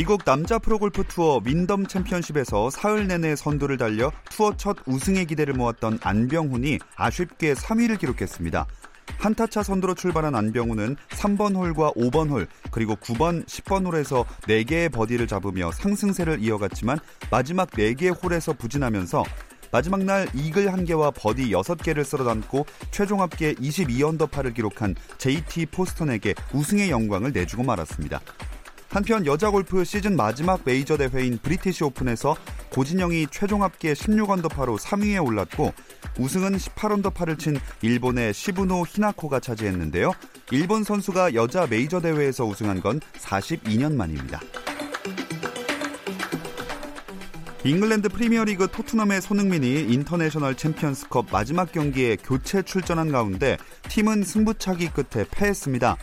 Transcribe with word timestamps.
미국 0.00 0.24
남자 0.24 0.58
프로골프 0.58 1.04
투어 1.08 1.42
윈덤 1.44 1.86
챔피언십에서 1.86 2.70
사흘 2.70 3.06
내내 3.06 3.36
선두를 3.36 3.76
달려 3.76 4.10
투어 4.30 4.56
첫 4.56 4.78
우승의 4.86 5.26
기대를 5.26 5.52
모았던 5.52 5.98
안병훈이 6.02 6.78
아쉽게 6.96 7.52
3위를 7.52 7.98
기록했습니다. 7.98 8.66
한타차 9.18 9.62
선두로 9.62 9.94
출발한 9.94 10.34
안병훈은 10.34 10.96
3번 11.10 11.54
홀과 11.54 11.92
5번 11.92 12.30
홀 12.30 12.48
그리고 12.70 12.96
9번, 12.96 13.44
10번 13.44 13.84
홀에서 13.84 14.24
4개의 14.48 14.90
버디를 14.90 15.26
잡으며 15.26 15.70
상승세를 15.70 16.42
이어갔지만 16.42 16.98
마지막 17.30 17.70
4개 17.70 18.24
홀에서 18.24 18.54
부진하면서 18.54 19.22
마지막 19.70 20.02
날 20.02 20.26
이글 20.32 20.66
1개와 20.66 21.12
버디 21.14 21.50
6개를 21.50 22.04
쓸어담고 22.04 22.64
최종 22.90 23.20
합계 23.20 23.52
22언더파를 23.52 24.54
기록한 24.54 24.94
JT 25.18 25.66
포스턴에게 25.66 26.34
우승의 26.54 26.88
영광을 26.88 27.32
내주고 27.32 27.64
말았습니다. 27.64 28.22
한편 28.90 29.24
여자 29.24 29.50
골프 29.50 29.84
시즌 29.84 30.16
마지막 30.16 30.62
메이저 30.64 30.96
대회인 30.96 31.38
브리티시 31.38 31.84
오픈에서 31.84 32.34
고진영이 32.70 33.28
최종 33.30 33.62
합계 33.62 33.92
16언더파로 33.92 34.78
3위에 34.78 35.24
올랐고 35.24 35.72
우승은 36.18 36.56
18언더파를 36.56 37.38
친 37.38 37.56
일본의 37.82 38.34
시부노 38.34 38.84
히나코가 38.88 39.38
차지했는데요. 39.38 40.12
일본 40.50 40.82
선수가 40.82 41.34
여자 41.34 41.68
메이저 41.68 42.00
대회에서 42.00 42.44
우승한 42.44 42.80
건 42.80 42.98
42년 43.18 43.94
만입니다. 43.94 44.40
잉글랜드 47.62 48.08
프리미어리그 48.08 48.68
토트넘의 48.72 49.20
손흥민이 49.20 49.82
인터내셔널 49.92 50.56
챔피언스컵 50.56 51.26
마지막 51.30 51.70
경기에 51.70 52.16
교체 52.16 52.62
출전한 52.62 53.12
가운데 53.12 53.56
팀은 53.88 54.24
승부차기 54.24 54.88
끝에 54.88 55.26
패했습니다. 55.30 55.96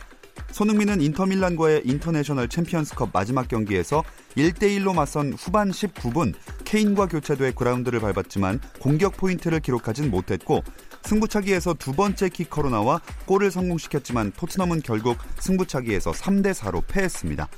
손흥민은 0.52 1.00
인터밀란과의 1.00 1.82
인터내셔널 1.84 2.48
챔피언스컵 2.48 3.10
마지막 3.12 3.48
경기에서 3.48 4.02
1대1로 4.36 4.94
맞선 4.94 5.34
후반 5.34 5.70
19분 5.70 6.34
케인과 6.64 7.06
교체돼 7.06 7.52
그라운드를 7.52 8.00
밟았지만 8.00 8.60
공격 8.80 9.16
포인트를 9.16 9.60
기록하진 9.60 10.10
못했고 10.10 10.62
승부차기에서 11.02 11.74
두 11.74 11.92
번째 11.92 12.28
키커로 12.28 12.70
나와 12.70 13.00
골을 13.26 13.50
성공시켰지만 13.50 14.32
토트넘은 14.32 14.82
결국 14.82 15.18
승부차기에서 15.38 16.12
3대4로 16.12 16.82
패했습니다. 16.86 17.48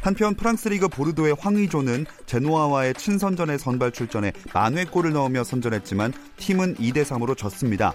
한편 0.00 0.34
프랑스 0.34 0.68
리그 0.68 0.88
보르도의 0.88 1.36
황의조는 1.38 2.06
제노아와의 2.26 2.94
친선전에 2.94 3.58
선발 3.58 3.92
출전해 3.92 4.32
만회골을 4.52 5.12
넣으며 5.12 5.44
선전했지만 5.44 6.12
팀은 6.36 6.76
2대3으로 6.76 7.36
졌습니다. 7.36 7.92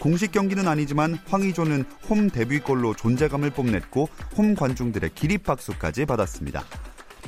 공식 0.00 0.32
경기는 0.32 0.66
아니지만 0.66 1.18
황의조는 1.26 1.84
홈 2.08 2.30
데뷔골로 2.30 2.94
존재감을 2.94 3.50
뽐냈고 3.50 4.08
홈 4.36 4.54
관중들의 4.54 5.10
기립박수까지 5.14 6.06
받았습니다. 6.06 6.64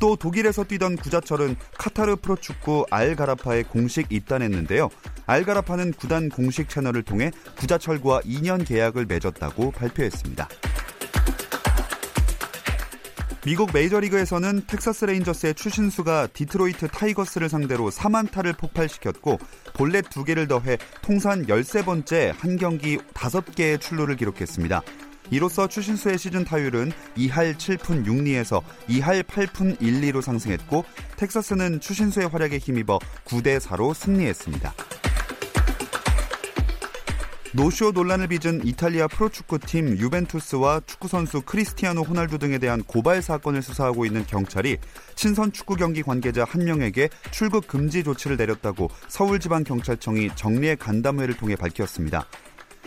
또 0.00 0.16
독일에서 0.16 0.64
뛰던 0.64 0.96
구자철은 0.96 1.54
카타르 1.78 2.16
프로축구 2.16 2.86
알가라파에 2.90 3.64
공식 3.64 4.10
입단했는데요. 4.10 4.88
알가라파는 5.26 5.92
구단 5.92 6.30
공식 6.30 6.70
채널을 6.70 7.02
통해 7.02 7.30
구자철과 7.58 8.22
2년 8.22 8.66
계약을 8.66 9.04
맺었다고 9.06 9.70
발표했습니다. 9.72 10.48
미국 13.44 13.70
메이저리그에서는 13.72 14.62
텍사스 14.68 15.04
레인저스의 15.06 15.54
추신수가 15.54 16.28
디트로이트 16.28 16.86
타이거스를 16.86 17.48
상대로 17.48 17.90
4안타를 17.90 18.56
폭발시켰고 18.56 19.38
볼넷 19.74 20.04
2개를 20.10 20.48
더해 20.48 20.78
통산 21.02 21.44
13번째 21.46 22.34
한 22.38 22.56
경기 22.56 22.98
5개의 22.98 23.80
출루를 23.80 24.14
기록했습니다. 24.14 24.82
이로써 25.32 25.66
추신수의 25.66 26.18
시즌 26.18 26.44
타율은 26.44 26.92
2할 27.16 27.56
7푼 27.56 28.06
6리에서 28.06 28.62
2할 28.88 29.24
8푼 29.24 29.76
1리로 29.78 30.22
상승했고 30.22 30.84
텍사스는 31.16 31.80
추신수의 31.80 32.28
활약에 32.28 32.58
힘입어 32.58 33.00
9대 33.24 33.58
4로 33.58 33.92
승리했습니다. 33.92 34.72
노쇼 37.54 37.90
논란을 37.92 38.28
빚은 38.28 38.64
이탈리아 38.64 39.06
프로축구팀 39.08 39.98
유벤투스와 39.98 40.80
축구선수 40.86 41.42
크리스티아노 41.42 42.00
호날두 42.00 42.38
등에 42.38 42.56
대한 42.56 42.82
고발 42.82 43.20
사건을 43.20 43.60
수사하고 43.60 44.06
있는 44.06 44.24
경찰이 44.26 44.78
친선 45.16 45.52
축구 45.52 45.76
경기 45.76 46.02
관계자 46.02 46.44
한 46.48 46.64
명에게 46.64 47.10
출국 47.30 47.66
금지 47.66 48.02
조치를 48.04 48.38
내렸다고 48.38 48.88
서울지방경찰청이 49.08 50.30
정례 50.34 50.74
간담회를 50.76 51.36
통해 51.36 51.54
밝혔습니다. 51.54 52.24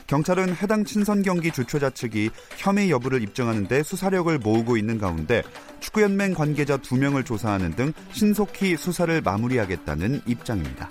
경찰은 0.07 0.55
해당 0.55 0.83
친선 0.83 1.21
경기 1.21 1.51
주최자 1.51 1.91
측이 1.91 2.31
혐의 2.57 2.89
여부를 2.89 3.21
입증하는데 3.21 3.83
수사력을 3.83 4.35
모으고 4.39 4.77
있는 4.77 4.97
가운데 4.97 5.43
축구연맹 5.79 6.33
관계자 6.33 6.77
2명을 6.77 7.23
조사하는 7.23 7.75
등 7.75 7.93
신속히 8.11 8.77
수사를 8.77 9.21
마무리하겠다는 9.21 10.21
입장입니다. 10.25 10.89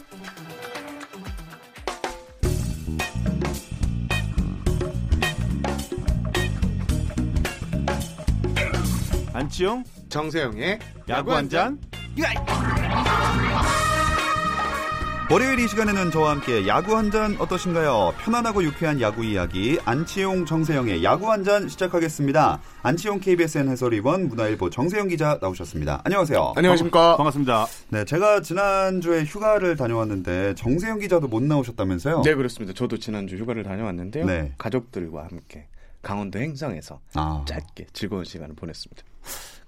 안치용 9.44 9.84
정세영의 10.08 10.78
야구 11.10 11.34
한 11.34 11.50
잔. 11.50 11.78
월요일 15.30 15.58
이 15.58 15.68
시간에는 15.68 16.10
저와 16.10 16.30
함께 16.32 16.66
야구 16.66 16.96
한 16.96 17.10
잔 17.10 17.36
어떠신가요? 17.38 18.14
편안하고 18.24 18.62
유쾌한 18.64 19.00
야구 19.02 19.22
이야기 19.24 19.78
안치용 19.84 20.46
정세영의 20.46 21.04
야구 21.04 21.30
한 21.30 21.44
잔 21.44 21.68
시작하겠습니다. 21.68 22.58
안치용 22.82 23.20
KBSN 23.20 23.68
해설위원 23.68 24.28
문화일보 24.28 24.70
정세영 24.70 25.08
기자 25.08 25.38
나오셨습니다. 25.42 26.00
안녕하세요. 26.04 26.54
안녕하십니까. 26.56 27.16
반갑습니다. 27.18 27.66
네, 27.90 28.04
제가 28.06 28.40
지난주에 28.40 29.24
휴가를 29.24 29.76
다녀왔는데 29.76 30.54
정세영 30.54 31.00
기자도 31.00 31.28
못 31.28 31.42
나오셨다면서요? 31.42 32.22
네 32.22 32.34
그렇습니다. 32.34 32.72
저도 32.74 32.96
지난주 32.98 33.36
휴가를 33.36 33.62
다녀왔는데요. 33.62 34.24
네. 34.24 34.52
가족들과 34.56 35.24
함께 35.24 35.66
강원도 36.04 36.38
행성에서 36.38 37.00
아. 37.14 37.44
짧게 37.48 37.86
즐거운 37.92 38.24
시간을 38.24 38.54
보냈습니다. 38.54 39.02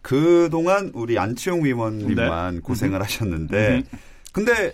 그동안 0.02 0.92
우리 0.94 1.18
안치용 1.18 1.64
위원님만 1.64 2.54
네. 2.54 2.60
고생을 2.60 3.02
하셨는데 3.02 3.78
음. 3.78 3.98
근데 4.32 4.72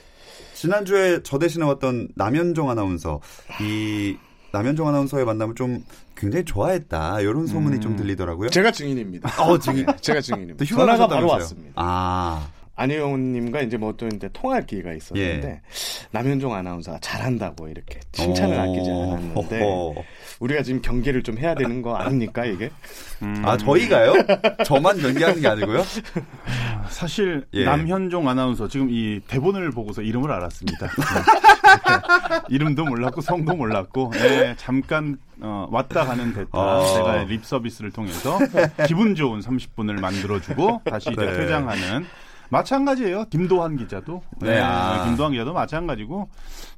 지난주에 0.55 1.23
저 1.23 1.39
대신에 1.39 1.65
왔던 1.65 2.09
남현종 2.15 2.69
아나운서 2.69 3.21
이 3.63 4.17
남현종 4.53 4.87
아나운서의 4.87 5.25
만남을 5.25 5.55
좀 5.55 5.83
굉장히 6.15 6.45
좋아했다 6.45 7.21
이런 7.21 7.47
소문이 7.47 7.77
음. 7.77 7.81
좀 7.81 7.97
들리더라고요. 7.97 8.51
제가 8.51 8.71
증인입니다. 8.71 9.43
어, 9.43 9.59
증인. 9.59 9.87
네, 9.87 9.97
제가 10.03 10.21
증인입니다. 10.21 10.65
전화가 10.67 11.09
바로? 11.09 11.29
왔습니다. 11.29 11.73
아, 11.77 12.47
안혜영님과 12.77 13.63
이제 13.63 13.77
뭐또 13.77 14.09
이제 14.09 14.29
통화할 14.33 14.67
기회가 14.67 14.93
있었는데 14.93 15.49
예. 15.49 15.61
남현종 16.11 16.53
아나운서가 16.55 16.99
잘한다고 17.01 17.69
이렇게 17.69 18.01
칭찬을 18.13 18.59
어. 18.59 18.63
아끼지 18.63 18.91
않았는데 18.91 19.63
어허. 19.65 20.03
우리가 20.43 20.63
지금 20.65 20.83
경계를 20.83 21.23
좀 21.23 21.39
해야 21.39 21.55
되는 21.55 21.83
거 21.83 21.95
아닙니까 21.95 22.45
이게? 22.45 22.71
음, 23.23 23.43
아 23.45 23.57
저희가요? 23.57 24.15
저만 24.67 24.99
경기하는 24.99 25.41
게 25.41 25.47
아니고요? 25.47 25.85
사실 26.91 27.47
예. 27.55 27.65
남현종 27.65 28.29
아나운서 28.29 28.67
지금 28.67 28.89
이 28.91 29.21
대본을 29.29 29.71
보고서 29.71 30.03
이름을 30.03 30.33
알았습니다. 30.33 30.87
네. 30.89 30.93
이름도 32.51 32.85
몰랐고 32.85 33.21
성도 33.21 33.55
몰랐고 33.55 34.11
예, 34.17 34.55
잠깐 34.59 35.17
어, 35.41 35.69
왔다 35.71 36.05
가는 36.05 36.35
됐다. 36.35 36.49
어. 36.59 36.93
제가 36.93 37.25
립 37.25 37.45
서비스를 37.45 37.93
통해서 37.93 38.39
기분 38.89 39.15
좋은 39.15 39.41
30분을 39.41 40.01
만들어주고 40.01 40.83
다시 40.85 41.11
이제 41.13 41.25
네. 41.25 41.33
퇴장하는 41.35 42.05
마찬가지예요. 42.53 43.25
김도환 43.31 43.77
기자도 43.79 44.23
네, 44.41 44.61
아. 44.61 45.05
김도환 45.07 45.33
기자도 45.33 45.55
마찬가지고 45.55 46.29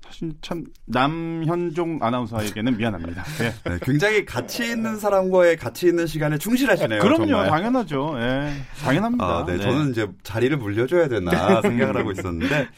사실 0.07 0.33
참 0.41 0.65
남현종 0.87 1.99
아나운서에게는 2.01 2.77
미안합니다. 2.77 3.25
예. 3.41 3.71
네, 3.71 3.79
굉장히 3.83 4.25
가치 4.25 4.71
있는 4.71 4.99
사람과의 5.01 5.57
가치 5.57 5.89
있는 5.89 6.07
시간에 6.07 6.39
충실하시네요. 6.39 7.01
그럼요, 7.01 7.27
정말. 7.27 7.49
당연하죠. 7.49 8.15
예, 8.21 8.53
당연합니다. 8.85 9.25
아, 9.25 9.45
네, 9.45 9.59
저는 9.59 9.91
이제 9.91 10.07
자리를 10.23 10.57
물려줘야 10.57 11.09
되나 11.09 11.61
생각을 11.61 11.97
하고 11.97 12.13
있었는데 12.13 12.69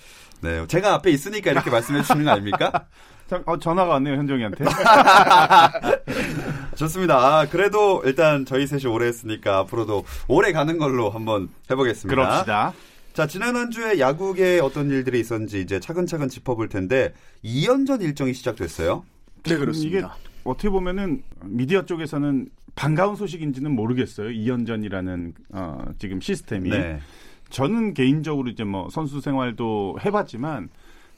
네, 0.40 0.66
제가 0.66 0.94
앞에 0.94 1.10
있으니까 1.10 1.50
이렇게 1.50 1.69
말씀해 1.69 2.00
주시는 2.00 2.25
거 2.25 2.31
아닙니까? 2.31 2.87
어, 3.44 3.58
전화가 3.58 3.92
왔네요, 3.94 4.14
현정이한테. 4.16 4.64
좋습니다. 6.76 7.17
아, 7.19 7.49
그래도 7.49 8.02
일단 8.05 8.44
저희 8.44 8.67
셋이 8.67 8.87
오래 8.87 9.06
했으니까 9.06 9.58
앞으로도 9.58 10.05
오래 10.28 10.52
가는 10.52 10.78
걸로 10.78 11.11
한번 11.11 11.49
해보겠습니다. 11.70 12.14
그럽시다. 12.14 12.73
자, 13.12 13.26
지난 13.26 13.56
한 13.56 13.70
주에 13.70 13.99
야구에 13.99 14.61
어떤 14.61 14.90
일들이 14.90 15.19
있었는지 15.20 15.61
이제 15.61 15.81
차근차근 15.81 16.28
짚어볼 16.28 16.69
텐데 16.69 17.14
2연전 17.43 18.02
일정이 18.02 18.34
시작됐어요. 18.34 19.05
네, 19.44 19.56
그렇습니다. 19.56 19.99
이게 19.99 20.06
어떻게 20.44 20.69
보면은 20.69 21.23
미디어 21.44 21.87
쪽에서는 21.87 22.50
반가운 22.75 23.17
소식인지는 23.17 23.70
모르겠어요. 23.70 24.28
2연전이라는 24.28 25.32
어, 25.52 25.84
지금 25.99 26.20
시스템이. 26.20 26.69
네. 26.69 27.00
저는 27.49 27.94
개인적으로 27.94 28.50
이제 28.50 28.64
뭐 28.64 28.90
선수 28.90 29.20
생활도 29.20 29.99
해봤지만 30.05 30.69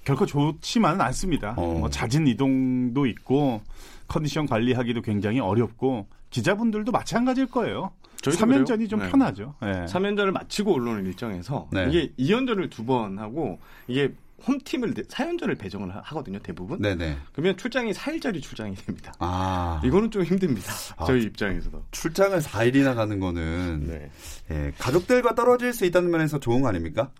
결코 0.04 0.24
좋지만은 0.24 1.00
않습니다. 1.00 1.54
어. 1.56 1.78
뭐 1.78 1.90
잦은 1.90 2.28
이동도 2.28 3.06
있고 3.06 3.60
컨디션 4.08 4.46
관리하기도 4.46 5.02
굉장히 5.02 5.38
어렵고 5.40 6.06
기자분들도 6.30 6.90
마찬가지일 6.92 7.46
거예요. 7.48 7.92
저희도 8.22 8.44
3연전이 8.44 8.66
그래요? 8.66 8.88
좀 8.88 9.00
네. 9.00 9.08
편하죠. 9.10 9.54
예. 9.62 9.66
3연전을 9.86 10.32
마치고 10.32 10.72
올라오는 10.72 11.06
일정에서 11.06 11.68
네. 11.72 11.86
이게 11.88 12.12
2연전을 12.18 12.70
두 12.70 12.84
번 12.84 13.18
하고 13.18 13.60
이게 13.86 14.12
홈팀을 14.46 14.94
4연전을 14.94 15.58
배정을 15.58 15.94
하- 15.94 16.00
하거든요, 16.04 16.38
대부분. 16.38 16.80
네네. 16.80 17.16
그러면 17.32 17.56
출장이 17.56 17.92
4일짜리 17.92 18.40
출장이 18.40 18.74
됩니다. 18.76 19.12
아. 19.18 19.80
이거는 19.84 20.10
좀 20.12 20.22
힘듭니다. 20.22 20.72
아, 20.96 21.04
저희 21.06 21.24
입장에서도. 21.24 21.82
출장을 21.90 22.38
4일이나 22.40 22.94
가는 22.94 23.18
거는 23.20 23.86
네. 23.88 24.10
예, 24.50 24.72
가족들과 24.78 25.34
떨어질 25.34 25.72
수 25.72 25.84
있다는 25.84 26.10
면에서 26.10 26.38
좋은 26.38 26.60
거 26.62 26.68
아닙니까? 26.68 27.10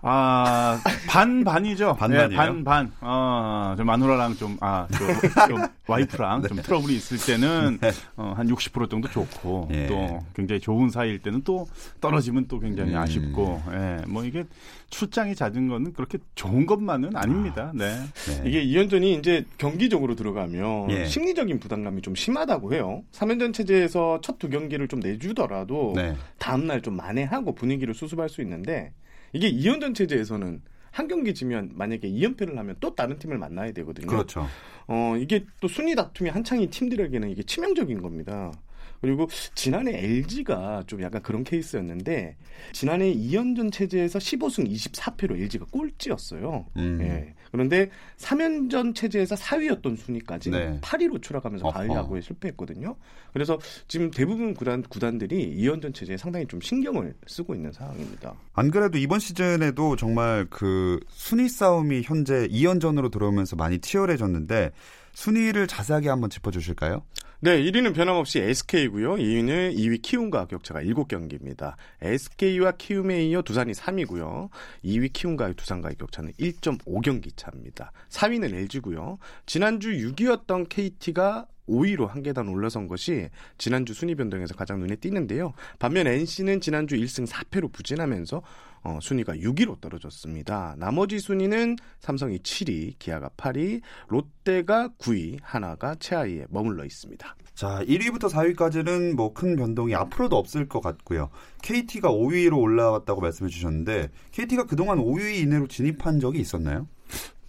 아, 0.00 0.80
반, 1.06 1.44
반이죠. 1.44 1.94
반반이에요? 2.00 2.28
네, 2.28 2.36
반, 2.36 2.64
반. 2.64 2.92
어, 3.00 3.74
저 3.76 3.84
마누라랑 3.84 4.36
좀, 4.36 4.56
아, 4.60 4.86
저, 4.90 5.46
좀 5.48 5.58
와이프랑 5.86 6.42
좀 6.46 6.56
트러블이 6.62 6.94
있을 6.96 7.18
때는, 7.18 7.78
어, 8.16 8.32
한 8.36 8.48
60% 8.48 8.88
정도 8.88 9.08
좋고, 9.08 9.68
네. 9.70 9.82
예. 9.82 9.86
또 9.86 10.24
굉장히 10.34 10.60
좋은 10.60 10.88
사이일 10.88 11.20
때는 11.20 11.42
또 11.42 11.66
떨어지면 12.00 12.46
또 12.48 12.58
굉장히 12.58 12.94
음. 12.94 12.98
아쉽고, 12.98 13.62
예, 13.72 14.02
뭐 14.08 14.24
이게 14.24 14.44
출장이 14.90 15.34
잦은 15.34 15.68
거는 15.68 15.92
그렇게 15.92 16.16
좋은 16.34 16.64
것만은 16.64 17.14
아닙니다. 17.14 17.72
네. 17.74 17.94
네. 18.26 18.42
이게 18.48 18.64
2연전이 18.64 19.18
이제 19.18 19.44
경기적으로 19.58 20.14
들어가면 20.14 20.90
예. 20.90 21.04
심리적인 21.04 21.60
부담감이 21.60 22.00
좀 22.00 22.14
심하다고 22.14 22.72
해요. 22.72 23.02
3연전 23.12 23.52
체제에서 23.52 24.20
첫 24.22 24.38
두 24.38 24.48
경기를 24.48 24.86
좀 24.86 25.00
내주더라도 25.00 25.94
네. 25.96 26.14
다음날 26.38 26.80
좀 26.80 26.94
만회하고 26.94 27.56
분위기를 27.56 27.92
수습할 27.92 28.28
수 28.28 28.40
있는데 28.42 28.92
이게 29.32 29.50
2연전 29.50 29.94
체제에서는 29.94 30.62
한 30.90 31.08
경기 31.08 31.34
지면 31.34 31.70
만약에 31.74 32.08
2연패를 32.08 32.54
하면 32.56 32.76
또 32.80 32.94
다른 32.94 33.18
팀을 33.18 33.38
만나야 33.38 33.72
되거든요. 33.72 34.06
그렇죠. 34.06 34.46
어, 34.86 35.14
이게 35.18 35.44
또 35.60 35.68
순위 35.68 35.94
다툼이 35.94 36.30
한창인 36.30 36.70
팀들에게는 36.70 37.30
이게 37.30 37.42
치명적인 37.42 38.02
겁니다. 38.02 38.52
그리고 39.00 39.28
지난해 39.54 39.98
LG가 40.04 40.84
좀 40.86 41.02
약간 41.02 41.22
그런 41.22 41.44
케이스였는데 41.44 42.36
지난해 42.72 43.14
2연전 43.14 43.72
체제에서 43.72 44.18
15승 44.18 44.68
24패로 44.70 45.36
LG가 45.40 45.66
꼴찌였어요. 45.70 46.66
음. 46.76 46.98
예. 47.02 47.34
그런데 47.50 47.90
3연전 48.18 48.94
체제에서 48.94 49.34
4위였던 49.36 49.96
순위까지 49.96 50.50
네. 50.50 50.78
8위로 50.82 51.22
추락하면서. 51.22 51.68
가을 51.70 51.88
야구에 51.90 52.20
실패했거든요. 52.20 52.96
그래서 53.32 53.58
지금 53.86 54.10
대부분 54.10 54.54
구단 54.54 54.82
구단들이 54.82 55.56
2연전 55.56 55.94
체제에 55.94 56.16
상당히 56.16 56.46
좀 56.46 56.60
신경을 56.60 57.14
쓰고 57.26 57.54
있는 57.54 57.72
상황입니다. 57.72 58.34
안 58.54 58.70
그래도 58.70 58.98
이번 58.98 59.18
시즌에도 59.18 59.96
정말 59.96 60.46
그 60.50 61.00
순위 61.08 61.48
싸움이 61.48 62.02
현재 62.02 62.48
2연전으로 62.48 63.10
들어오면서 63.10 63.56
많이 63.56 63.78
치열해졌는데 63.78 64.70
순위를 65.14 65.66
자세하게 65.66 66.08
한번 66.08 66.30
짚어 66.30 66.50
주실까요? 66.50 67.02
네, 67.40 67.62
1위는 67.62 67.94
변함없이 67.94 68.40
SK고요. 68.40 69.14
2위는 69.14 69.76
2위 69.76 70.02
키움과 70.02 70.46
격차가 70.46 70.82
7경기입니다. 70.82 71.76
SK와 72.02 72.72
키움에 72.72 73.26
이어 73.26 73.42
두산이 73.42 73.74
3위고요. 73.74 74.48
2위 74.84 75.12
키움과의 75.12 75.54
두산과의 75.54 75.94
격차는 75.98 76.32
1.5경기 76.32 77.36
차입니다. 77.36 77.92
4위는 78.08 78.52
LG고요. 78.54 79.18
지난주 79.46 79.92
6위였던 79.92 80.68
KT가 80.68 81.46
5위로 81.68 82.06
한 82.06 82.22
계단 82.22 82.48
올라선 82.48 82.88
것이 82.88 83.28
지난주 83.56 83.94
순위 83.94 84.14
변동에서 84.14 84.54
가장 84.54 84.80
눈에 84.80 84.96
띄는데요. 84.96 85.52
반면 85.78 86.06
NC는 86.06 86.60
지난주 86.60 86.96
1승 86.96 87.26
4패로 87.26 87.72
부진하면서 87.72 88.42
어, 88.82 88.98
순위가 89.02 89.34
6위로 89.34 89.80
떨어졌습니다. 89.80 90.76
나머지 90.78 91.18
순위는 91.18 91.76
삼성이 92.00 92.38
7위, 92.38 92.94
기아가 92.98 93.28
8위, 93.36 93.80
롯데가 94.06 94.88
9위, 94.98 95.38
하나가 95.42 95.94
최하위에 95.96 96.46
머물러 96.48 96.84
있습니다. 96.84 97.36
자, 97.54 97.82
1위부터 97.84 98.30
4위까지는 98.30 99.14
뭐 99.14 99.34
큰 99.34 99.56
변동이 99.56 99.94
앞으로도 99.94 100.36
없을 100.36 100.68
것 100.68 100.80
같고요. 100.80 101.30
KT가 101.62 102.10
5위로 102.10 102.58
올라왔다고 102.58 103.20
말씀해 103.20 103.48
주셨는데 103.50 104.10
KT가 104.32 104.64
그동안 104.66 104.98
5위 104.98 105.36
이내로 105.42 105.68
진입한 105.68 106.18
적이 106.18 106.40
있었나요? 106.40 106.88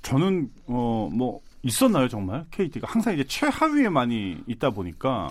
저는, 0.01 0.49
어, 0.67 1.09
뭐, 1.11 1.41
있었나요, 1.61 2.07
정말? 2.07 2.45
KT가 2.51 2.87
항상 2.87 3.13
이제 3.13 3.23
최하위에 3.23 3.89
많이 3.89 4.37
있다 4.47 4.69
보니까 4.69 5.29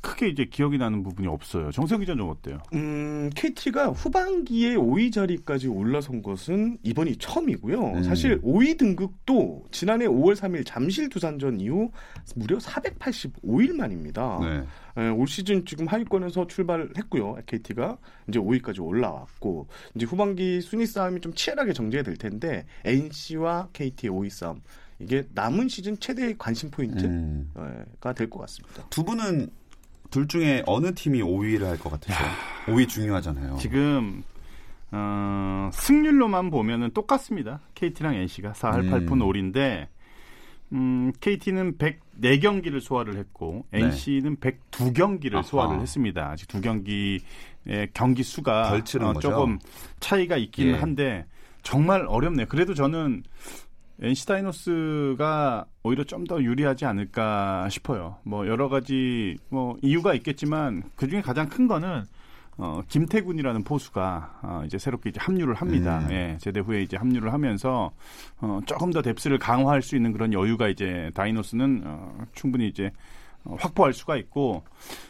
크게 0.00 0.28
이제 0.28 0.46
기억이 0.46 0.78
나는 0.78 1.02
부분이 1.02 1.28
없어요. 1.28 1.70
정세영 1.72 2.00
기자 2.00 2.14
좀 2.14 2.30
어때요? 2.30 2.58
음, 2.72 3.28
KT가 3.34 3.88
후반기에 3.88 4.76
5위 4.76 5.12
자리까지 5.12 5.68
올라선 5.68 6.22
것은 6.22 6.78
이번이 6.82 7.16
처음이고요. 7.16 7.80
음. 7.80 8.02
사실 8.02 8.40
5위 8.40 8.78
등극도 8.78 9.64
지난해 9.70 10.06
5월 10.06 10.34
3일 10.34 10.64
잠실 10.64 11.10
두산전 11.10 11.60
이후 11.60 11.90
무려 12.34 12.56
485일 12.56 13.74
만입니다. 13.74 14.38
네. 14.40 14.64
예, 14.98 15.08
올 15.08 15.28
시즌 15.28 15.64
지금 15.66 15.86
하위권에서 15.86 16.46
출발을 16.46 16.94
했고요. 16.96 17.36
KT가 17.46 17.98
이제 18.28 18.38
5위까지 18.38 18.82
올라왔고 18.82 19.68
이제 19.94 20.06
후반기 20.06 20.62
순위 20.62 20.86
싸움이 20.86 21.20
좀 21.20 21.34
치열하게 21.34 21.74
정제될 21.74 22.16
텐데 22.16 22.64
NC와 22.84 23.68
KT의 23.74 24.10
5위 24.10 24.30
싸움 24.30 24.62
이게 25.00 25.24
남은 25.34 25.68
시즌 25.68 25.98
최대의 25.98 26.36
관심 26.38 26.70
포인트가 26.70 27.08
음. 27.08 27.50
될것 28.14 28.32
같습니다. 28.42 28.84
두 28.90 29.02
분은 29.04 29.48
둘 30.10 30.28
중에 30.28 30.62
어느 30.66 30.92
팀이 30.94 31.22
5위를 31.22 31.62
할 31.64 31.78
것 31.78 31.90
같으세요? 31.90 32.18
5위 32.66 32.88
중요하잖아요. 32.88 33.56
지금, 33.58 34.22
어, 34.90 35.70
승률로만 35.72 36.50
보면은 36.50 36.90
똑같습니다. 36.92 37.60
KT랑 37.74 38.14
NC가 38.16 38.52
4할 38.52 38.80
음. 38.84 38.90
8푼 38.90 39.08
5리인데, 39.52 39.86
음, 40.72 41.12
KT는 41.20 41.78
104경기를 41.78 42.80
소화를 42.80 43.16
했고, 43.16 43.64
네. 43.70 43.84
NC는 43.84 44.36
102경기를 44.36 45.34
아하. 45.34 45.42
소화를 45.42 45.80
했습니다. 45.80 46.28
아직 46.30 46.48
두 46.48 46.60
경기의 46.60 47.20
경기 47.94 48.22
수가 48.22 48.72
어? 48.72 49.20
조금 49.20 49.58
차이가 50.00 50.36
있기는 50.36 50.74
예. 50.74 50.78
한데, 50.78 51.24
정말 51.62 52.04
어렵네요. 52.06 52.46
그래도 52.46 52.74
저는 52.74 53.22
NC 54.02 54.26
다이노스가 54.26 55.66
오히려 55.82 56.04
좀 56.04 56.24
더 56.24 56.42
유리하지 56.42 56.84
않을까 56.84 57.68
싶어요. 57.70 58.16
뭐 58.22 58.46
여러 58.46 58.68
가지 58.68 59.36
뭐 59.48 59.76
이유가 59.82 60.14
있겠지만 60.14 60.82
그 60.96 61.08
중에 61.08 61.20
가장 61.22 61.48
큰 61.48 61.66
거는 61.66 62.04
어, 62.58 62.82
김태군이라는 62.88 63.64
포수가 63.64 64.40
어, 64.42 64.62
이제 64.66 64.78
새롭게 64.78 65.10
이제 65.10 65.18
합류를 65.20 65.54
합니다. 65.54 66.00
음. 66.06 66.12
예, 66.12 66.38
제대 66.40 66.60
후에 66.60 66.82
이제 66.82 66.96
합류를 66.98 67.32
하면서 67.32 67.90
어, 68.40 68.60
조금 68.66 68.90
더 68.92 69.00
뎁스를 69.02 69.38
강화할 69.38 69.80
수 69.82 69.96
있는 69.96 70.12
그런 70.12 70.32
여유가 70.34 70.68
이제 70.68 71.10
다이노스는 71.14 71.82
어, 71.86 72.18
충분히 72.34 72.68
이제 72.68 72.90
어, 73.44 73.56
확보할 73.58 73.94
수가 73.94 74.16
있고 74.18 74.62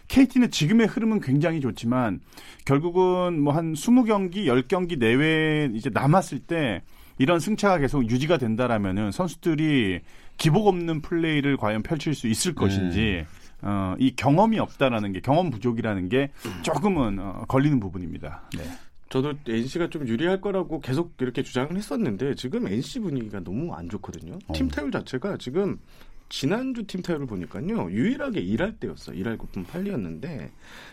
KT는 0.09 0.51
지금의 0.53 0.87
흐름은 0.87 1.21
굉장히 1.21 1.61
좋지만 1.61 2.21
결국은 2.65 3.41
뭐 3.43 3.53
한 3.53 3.73
20경기, 3.75 4.47
10경기 4.47 4.97
내외 4.99 5.69
이제 5.75 5.91
남았을 5.93 6.39
때 6.39 6.83
이런 7.21 7.39
승차가 7.39 7.77
계속 7.77 8.11
유지가 8.11 8.39
된다라면은 8.39 9.11
선수들이 9.13 10.01
기복 10.39 10.69
없는 10.69 11.03
플레이를 11.03 11.59
과연 11.59 11.83
펼칠 11.83 12.15
수 12.15 12.27
있을 12.29 12.55
것인지 12.55 13.27
어, 13.61 13.95
이 13.99 14.17
경험이 14.17 14.59
없다라는 14.59 15.13
게 15.13 15.21
경험 15.21 15.51
부족이라는 15.51 16.09
게 16.09 16.31
조금은 16.63 17.19
어, 17.19 17.45
걸리는 17.47 17.79
부분입니다. 17.79 18.49
네. 18.57 18.65
저도 19.11 19.35
NC가 19.47 19.91
좀 19.91 20.09
유리할 20.09 20.41
거라고 20.41 20.81
계속 20.81 21.13
이렇게 21.21 21.43
주장을 21.43 21.77
했었는데 21.77 22.37
지금 22.37 22.67
NC 22.67 23.01
분위기가 23.01 23.41
너무 23.41 23.75
안 23.75 23.91
좋거든요. 23.91 24.39
어. 24.47 24.53
팀 24.55 24.69
타율 24.69 24.91
자체가 24.91 25.37
지금 25.37 25.79
지난주 26.31 26.85
팀 26.87 27.03
타율을 27.03 27.27
보니까요 27.27 27.91
유일하게 27.91 28.41
일할 28.41 28.73
때였어 28.79 29.13
일할 29.13 29.37
고품 29.37 29.65
8리였는데 29.67 30.49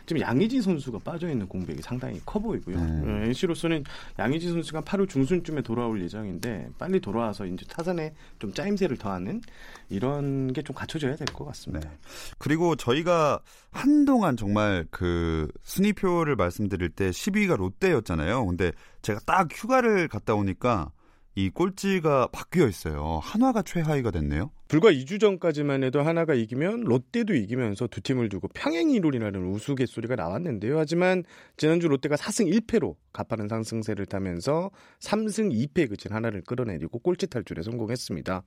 지금 0.06 0.22
양의지 0.22 0.62
선수가 0.62 1.00
빠져 1.00 1.30
있는 1.30 1.48
공백이 1.48 1.82
상당히 1.82 2.20
커 2.26 2.40
보이고요. 2.40 2.76
음. 2.78 3.04
어, 3.08 3.26
NC로서는 3.28 3.84
양의지 4.20 4.50
선수가 4.50 4.82
8월 4.82 5.08
중순쯤에 5.08 5.62
돌아올 5.62 6.02
예정인데 6.02 6.70
빨리 6.78 7.00
돌아와서 7.00 7.46
이제 7.46 7.66
타선에 7.70 8.14
좀 8.40 8.52
짜임새를 8.54 8.98
더하는 8.98 9.42
이런 9.90 10.52
게 10.54 10.62
좀 10.68 10.76
갖춰져야 10.76 11.16
될 11.16 11.28
것 11.28 11.46
같습니다. 11.46 11.88
네. 11.90 11.98
그리고 12.40 12.76
저희가 12.76 13.40
한동안 13.72 14.36
정말 14.36 14.86
그 14.90 15.50
순위표를 15.64 16.36
말씀드릴 16.36 16.90
때 16.90 17.12
10위가 17.12 17.56
롯데였잖아요. 17.58 18.46
근데 18.48 18.72
제가 19.02 19.20
딱 19.26 19.48
휴가를 19.52 20.08
갔다 20.08 20.34
오니까 20.36 20.92
이 21.38 21.52
꼴찌가 21.52 22.30
바뀌어 22.32 22.68
있어요. 22.68 23.20
한화가 23.22 23.62
최하위가 23.62 24.10
됐네요. 24.10 24.50
불과 24.68 24.90
2주 24.90 25.20
전까지만 25.20 25.84
해도 25.84 26.02
하나가 26.02 26.34
이기면 26.34 26.82
롯데도 26.82 27.36
이기면서 27.36 27.86
두 27.86 28.02
팀을 28.02 28.30
두고 28.30 28.48
평행이론이라는 28.56 29.46
우스갯소리가 29.52 30.16
나왔는데요. 30.16 30.80
하지만 30.80 31.24
지난주 31.56 31.90
롯데가 31.90 32.16
4승 32.16 32.52
1패로 32.52 32.96
가파른 33.14 33.48
상승세를 33.50 34.08
타면서 34.08 34.72
3승 35.00 35.54
2패에 35.54 35.90
그친 35.90 36.12
하나를 36.12 36.42
끌어내리고 36.42 36.98
꼴찌 36.98 37.28
탈출에 37.28 37.62
성공했습니다. 37.62 38.42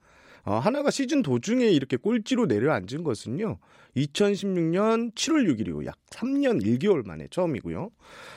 어, 0.44 0.54
하나가 0.58 0.90
시즌 0.90 1.22
도중에 1.22 1.66
이렇게 1.66 1.96
꼴찌로 1.96 2.46
내려앉은 2.46 3.04
것은요. 3.04 3.58
2016년 3.96 5.14
7월 5.14 5.48
6일 5.48 5.68
이후 5.68 5.84
약 5.84 5.96
3년 6.10 6.62
1개월 6.64 7.06
만에 7.06 7.26
처음이고요. 7.30 7.90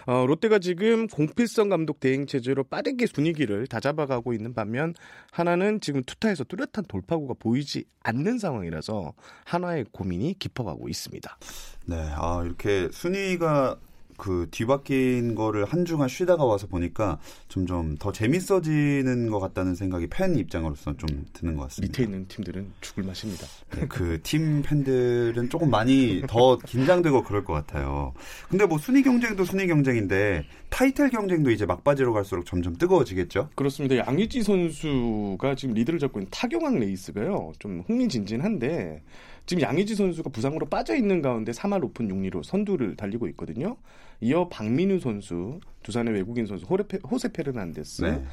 어, 0.07 0.25
롯데가 0.27 0.59
지금 0.59 1.07
공필성 1.07 1.69
감독 1.69 1.99
대행 1.99 2.25
체제로 2.25 2.63
빠르게 2.63 3.05
분위기를 3.13 3.67
다잡아가고 3.67 4.33
있는 4.33 4.53
반면 4.53 4.93
하나는 5.31 5.79
지금 5.81 6.03
투타에서 6.03 6.43
뚜렷한 6.45 6.85
돌파구가 6.87 7.35
보이지 7.39 7.85
않는 8.03 8.39
상황이라서 8.39 9.13
하나의 9.45 9.85
고민이 9.91 10.35
깊어가고 10.39 10.89
있습니다. 10.89 11.37
네, 11.85 11.95
아 12.15 12.41
이렇게 12.43 12.89
순위가 12.91 13.77
그 14.23 14.47
뒤바뀐 14.51 15.35
거를 15.35 15.65
한 15.65 15.83
주간 15.83 16.07
쉬다가 16.07 16.45
와서 16.45 16.65
보니까 16.65 17.19
점점 17.49 17.97
더 17.97 18.13
재밌어지는 18.13 19.29
것 19.29 19.41
같다는 19.41 19.75
생각이 19.75 20.07
팬 20.07 20.37
입장으로서 20.37 20.95
좀 20.95 21.25
드는 21.33 21.57
것 21.57 21.63
같습니다. 21.63 21.91
밑에 21.91 22.03
있는 22.03 22.25
팀들은 22.29 22.71
죽을 22.79 23.03
맛입니다. 23.03 23.45
네, 23.75 23.85
그팀 23.85 24.61
팬들은 24.61 25.49
조금 25.49 25.69
많이 25.69 26.23
더 26.25 26.57
긴장되고 26.57 27.23
그럴 27.23 27.43
것 27.43 27.51
같아요. 27.51 28.13
근데 28.47 28.65
뭐 28.65 28.77
순위 28.77 29.03
경쟁도 29.03 29.43
순위 29.43 29.67
경쟁인데 29.67 30.45
타이틀 30.69 31.09
경쟁도 31.09 31.51
이제 31.51 31.65
막바지로 31.65 32.13
갈수록 32.13 32.45
점점 32.45 32.77
뜨거워지겠죠? 32.77 33.49
그렇습니다. 33.55 33.97
양의지 33.97 34.41
선수가 34.43 35.55
지금 35.55 35.73
리드를 35.73 35.99
잡고 35.99 36.21
있는 36.21 36.29
타격왕 36.31 36.79
레이스가요. 36.79 37.51
좀 37.59 37.83
흥미진진한데 37.87 39.03
지금 39.45 39.61
양의지 39.61 39.95
선수가 39.95 40.29
부상으로 40.29 40.67
빠져 40.67 40.95
있는 40.95 41.21
가운데 41.21 41.51
3할 41.51 41.83
5푼 41.83 42.07
6리로 42.07 42.43
선두를 42.43 42.95
달리고 42.95 43.27
있거든요. 43.29 43.77
이어 44.21 44.47
박민우 44.47 44.99
선수, 44.99 45.59
두산의 45.83 46.13
외국인 46.13 46.45
선수 46.45 46.65
호레페, 46.65 46.99
호세 47.09 47.33
페르난데스, 47.33 48.03
네. 48.03 48.23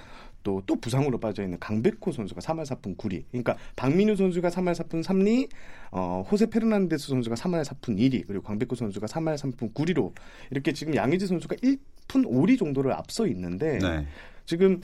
또, 0.43 0.63
또 0.67 0.77
부상으로 0.77 1.19
빠져 1.19 1.43
있는 1.43 1.59
강백호 1.59 2.13
선수가 2.13 2.41
3할 2.41 2.65
4푼 2.65 2.97
9리. 2.97 3.25
그러니까 3.31 3.57
박민우 3.77 4.17
선수가 4.17 4.49
3할 4.49 4.75
4푼 4.75 5.03
3리, 5.03 5.49
어, 5.91 6.25
호세 6.31 6.47
페르난데스 6.47 7.09
선수가 7.09 7.35
3할 7.35 7.65
4푼 7.65 7.99
2리, 7.99 8.27
그리고 8.27 8.43
강백호 8.45 8.75
선수가 8.75 9.07
3할 9.07 9.37
3푼 9.37 9.75
9리로 9.75 10.13
이렇게 10.51 10.73
지금 10.73 10.95
양의지 10.95 11.27
선수가 11.27 11.57
1푼 11.57 12.25
5리 12.27 12.59
정도를 12.59 12.93
앞서 12.93 13.27
있는데 13.27 13.79
네. 13.79 14.07
지금 14.51 14.81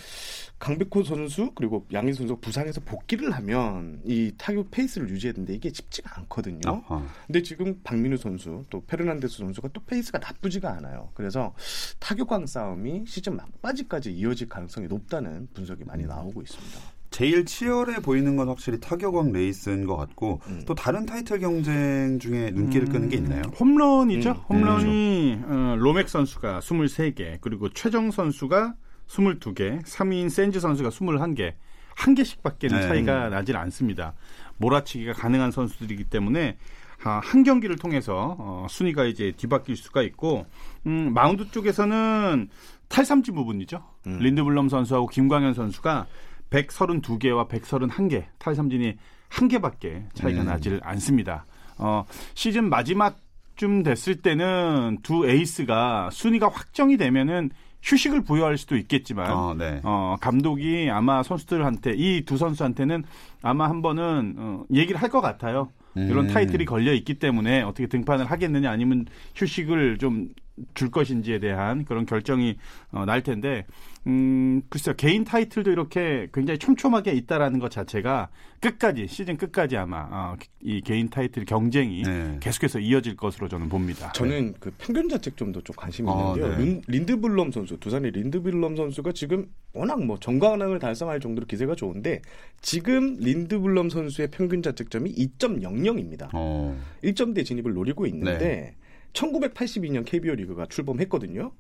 강백호 0.60 1.02
선수 1.02 1.50
그리고 1.56 1.88
양의지 1.92 2.12
선수가 2.12 2.40
부상해서 2.40 2.80
복귀를 2.82 3.32
하면 3.32 4.00
이 4.04 4.30
타격 4.38 4.70
페이스를 4.70 5.10
유지했는데 5.10 5.54
이게 5.54 5.70
쉽지가 5.74 6.20
않거든요. 6.20 6.60
아하. 6.64 7.04
근데 7.26 7.42
지금 7.42 7.80
박민우 7.82 8.16
선수 8.16 8.64
또 8.70 8.80
페르난데스 8.86 9.38
선수가 9.38 9.70
또 9.72 9.80
페이스가 9.84 10.18
나쁘지가 10.18 10.70
않아요. 10.74 11.10
그래서 11.14 11.52
타격왕 11.98 12.46
싸움이 12.46 13.06
시즌 13.08 13.34
막바지까지 13.36 14.12
이어질 14.12 14.48
가능성이 14.48 14.86
높다는 14.86 15.48
분석이 15.52 15.82
많이 15.82 16.04
음. 16.04 16.10
나오고 16.10 16.42
있습니다. 16.42 16.78
제일 17.10 17.44
치열해 17.44 18.02
보이는 18.02 18.36
건 18.36 18.48
확실히 18.48 18.78
타격왕 18.78 19.32
레이스인 19.32 19.84
것 19.86 19.96
같고 19.96 20.40
음. 20.46 20.62
또 20.64 20.76
다른 20.76 21.06
타이틀 21.06 21.40
경쟁 21.40 22.20
중에 22.20 22.52
눈길을 22.52 22.86
음. 22.86 22.92
끄는 22.92 23.08
게 23.08 23.16
있나요? 23.16 23.42
홈런이죠. 23.58 24.30
음. 24.30 24.36
홈런이 24.48 25.36
네. 25.36 25.42
어, 25.44 25.74
로맥 25.76 26.08
선수가 26.08 26.60
23개 26.60 27.38
그리고 27.40 27.68
최정 27.70 28.12
선수가 28.12 28.76
22개, 29.08 29.82
3위인 29.82 30.30
샌즈 30.30 30.60
선수가 30.60 30.90
21개, 30.90 31.54
한 31.94 32.14
개씩밖에는 32.14 32.80
네. 32.80 32.88
차이가 32.88 33.28
나질 33.28 33.56
않습니다. 33.56 34.14
몰아치기가 34.58 35.14
가능한 35.14 35.50
선수들이기 35.50 36.04
때문에 36.04 36.56
아, 37.04 37.20
한 37.22 37.42
경기를 37.42 37.76
통해서 37.76 38.36
어, 38.38 38.66
순위가 38.68 39.04
이제 39.04 39.32
뒤바뀔 39.36 39.76
수가 39.76 40.02
있고 40.02 40.46
음, 40.86 41.12
마운드 41.12 41.50
쪽에서는 41.50 42.48
탈삼진 42.88 43.34
부문이죠. 43.34 43.82
음. 44.06 44.18
린드블럼 44.18 44.68
선수하고 44.68 45.06
김광현 45.08 45.54
선수가 45.54 46.06
132개와 46.50 47.48
131개 47.48 48.24
탈삼진이 48.38 48.94
한 49.28 49.48
개밖에 49.48 50.04
차이가 50.14 50.42
음. 50.42 50.46
나질 50.46 50.80
않습니다. 50.82 51.44
어, 51.78 52.04
시즌 52.34 52.68
마지막 52.68 53.18
쯤 53.56 53.82
됐을 53.82 54.16
때는 54.16 54.98
두 55.02 55.26
에이스가 55.26 56.10
순위가 56.12 56.48
확정이 56.48 56.96
되면은 56.96 57.50
휴식을 57.82 58.22
부여할 58.22 58.58
수도 58.58 58.76
있겠지만 58.76 59.30
어, 59.32 59.54
네. 59.54 59.80
어, 59.84 60.16
감독이 60.20 60.88
아마 60.90 61.22
선수들한테 61.22 61.94
이 61.96 62.24
두 62.24 62.36
선수한테는 62.36 63.04
아마 63.42 63.68
한 63.68 63.80
번은 63.82 64.34
어, 64.38 64.64
얘기를 64.72 65.00
할 65.00 65.10
것 65.10 65.20
같아요. 65.20 65.70
음. 65.96 66.08
이런 66.10 66.26
타이틀이 66.26 66.64
걸려 66.64 66.92
있기 66.92 67.14
때문에 67.14 67.62
어떻게 67.62 67.86
등판을 67.86 68.26
하겠느냐 68.30 68.70
아니면 68.70 69.06
휴식을 69.36 69.98
좀 69.98 70.28
줄 70.74 70.90
것인지에 70.90 71.38
대한 71.38 71.84
그런 71.84 72.06
결정이 72.06 72.56
어, 72.92 73.04
날 73.04 73.22
텐데 73.22 73.66
음, 74.06 74.62
글쎄요. 74.68 74.94
개인 74.96 75.24
타이틀도 75.24 75.72
이렇게 75.72 76.28
굉장히 76.32 76.58
촘촘하게 76.58 77.12
있다라는 77.12 77.58
것 77.58 77.70
자체가 77.72 78.28
끝까지, 78.60 79.08
시즌 79.08 79.36
끝까지 79.36 79.76
아마, 79.76 80.06
어, 80.10 80.36
이 80.62 80.80
개인 80.80 81.10
타이틀 81.10 81.44
경쟁이 81.44 82.02
네. 82.02 82.38
계속해서 82.40 82.78
이어질 82.78 83.16
것으로 83.16 83.48
저는 83.48 83.68
봅니다. 83.68 84.12
저는 84.12 84.52
네. 84.52 84.54
그 84.60 84.72
평균 84.78 85.08
자책점도 85.08 85.62
좀 85.62 85.74
관심이 85.76 86.08
아, 86.08 86.34
있는데요. 86.34 86.56
네. 86.56 86.80
린드블럼 86.86 87.50
선수, 87.50 87.78
두산의 87.78 88.12
린드블럼 88.12 88.76
선수가 88.76 89.12
지금 89.12 89.46
워낙 89.72 90.02
뭐 90.04 90.18
정강왕을 90.18 90.78
달성할 90.78 91.18
정도로 91.18 91.46
기세가 91.46 91.74
좋은데 91.74 92.22
지금 92.60 93.16
린드블럼 93.18 93.90
선수의 93.90 94.28
평균 94.30 94.62
자책점이 94.62 95.14
2.00입니다. 95.14 96.28
어. 96.32 96.80
1점대 97.02 97.44
진입을 97.44 97.74
노리고 97.74 98.06
있는데 98.06 98.38
네. 98.38 98.74
1982년 99.16 100.04
KBO 100.04 100.34
리그가 100.34 100.66
출범했거든요. 100.66 101.52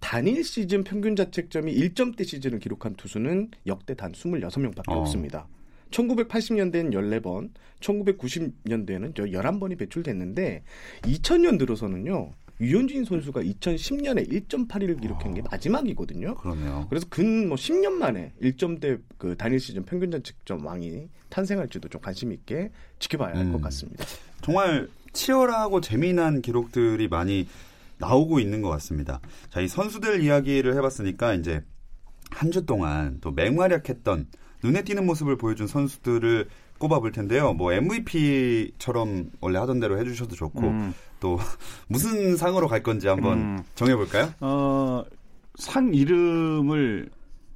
단일 0.00 0.42
시즌 0.42 0.82
평균 0.82 1.14
자책점이 1.14 1.72
1점대 1.74 2.26
시즌을 2.26 2.58
기록한 2.58 2.94
투수는 2.94 3.50
역대 3.66 3.94
단 3.94 4.12
26명밖에 4.12 4.90
어. 4.90 4.98
없습니다. 5.00 5.46
1980년대엔 5.90 6.90
14번, 6.92 7.50
1990년대에는 7.80 9.14
11번이 9.14 9.78
배출됐는데 9.78 10.62
2000년 11.02 11.58
들어서는요. 11.58 12.32
유현진 12.60 13.04
선수가 13.04 13.42
2010년에 13.42 14.28
1.81을 14.48 15.00
기록한 15.00 15.34
게 15.34 15.40
아, 15.42 15.44
마지막이거든요. 15.50 16.34
그러네요. 16.36 16.86
그래서 16.88 17.06
근 17.10 17.48
뭐 17.48 17.56
10년 17.56 17.92
만에 17.92 18.32
1점대 18.40 19.00
그 19.18 19.36
단일 19.36 19.58
시즌 19.60 19.84
평균 19.84 20.10
자책점 20.12 20.64
왕이 20.64 21.08
탄생할지도 21.28 21.88
좀 21.88 22.00
관심 22.00 22.32
있게 22.32 22.70
지켜봐야 22.98 23.34
할것 23.36 23.54
음. 23.56 23.60
같습니다. 23.60 24.04
정말 24.42 24.88
치열하고 25.12 25.80
재미난 25.80 26.42
기록들이 26.42 27.08
많이 27.08 27.46
나오고 27.98 28.40
있는 28.40 28.62
것 28.62 28.68
같습니다. 28.70 29.20
자, 29.50 29.60
이 29.60 29.68
선수들 29.68 30.22
이야기를 30.22 30.74
해봤으니까 30.76 31.34
이제 31.34 31.62
한 32.30 32.50
주 32.50 32.64
동안 32.64 33.18
또 33.20 33.30
맹활약했던 33.30 34.26
눈에 34.64 34.82
띄는 34.84 35.04
모습을 35.06 35.36
보여준 35.36 35.66
선수들을 35.66 36.48
꼽아볼 36.78 37.12
텐데요. 37.12 37.52
뭐 37.52 37.72
MVP처럼 37.72 39.30
원래 39.40 39.58
하던 39.58 39.80
대로 39.80 39.98
해주셔도 39.98 40.34
좋고 40.34 40.60
음. 40.62 40.94
또 41.20 41.38
무슨 41.88 42.36
상으로 42.36 42.68
갈 42.68 42.82
건지 42.82 43.06
한번 43.08 43.38
음. 43.38 43.62
정해볼까요? 43.74 44.32
어, 44.40 45.04
상 45.56 45.92
이름을 45.94 47.10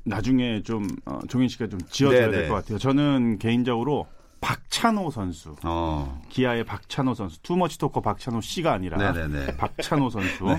나중에 0.04 0.62
좀 0.62 0.86
어, 1.06 1.18
종인 1.26 1.48
씨가 1.48 1.68
좀 1.68 1.80
지어줘야 1.90 2.30
될 2.30 2.48
것 2.48 2.54
같아요. 2.54 2.78
저는 2.78 3.38
개인적으로 3.38 4.06
박찬호 4.46 5.10
선수. 5.10 5.56
어. 5.64 6.22
기아의 6.28 6.62
박찬호 6.62 7.14
선수. 7.14 7.42
투머치 7.42 7.78
토커 7.78 8.00
박찬호 8.00 8.40
씨가 8.40 8.72
아니라 8.72 8.96
네네네. 8.96 9.56
박찬호 9.56 10.08
선수. 10.10 10.44
네. 10.46 10.58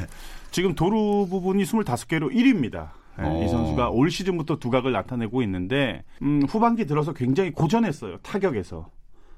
지금 0.51 0.75
도루 0.75 1.27
부분이 1.29 1.63
25개로 1.63 2.29
1위입니다. 2.34 2.89
네, 3.17 3.41
이 3.41 3.46
어. 3.46 3.48
선수가 3.48 3.89
올 3.91 4.12
시즌부터 4.12 4.58
두각을 4.58 4.91
나타내고 4.91 5.41
있는데 5.44 6.03
음, 6.22 6.41
후반기 6.50 6.86
들어서 6.86 7.13
굉장히 7.13 7.51
고전했어요. 7.51 8.17
타격에서. 8.17 8.89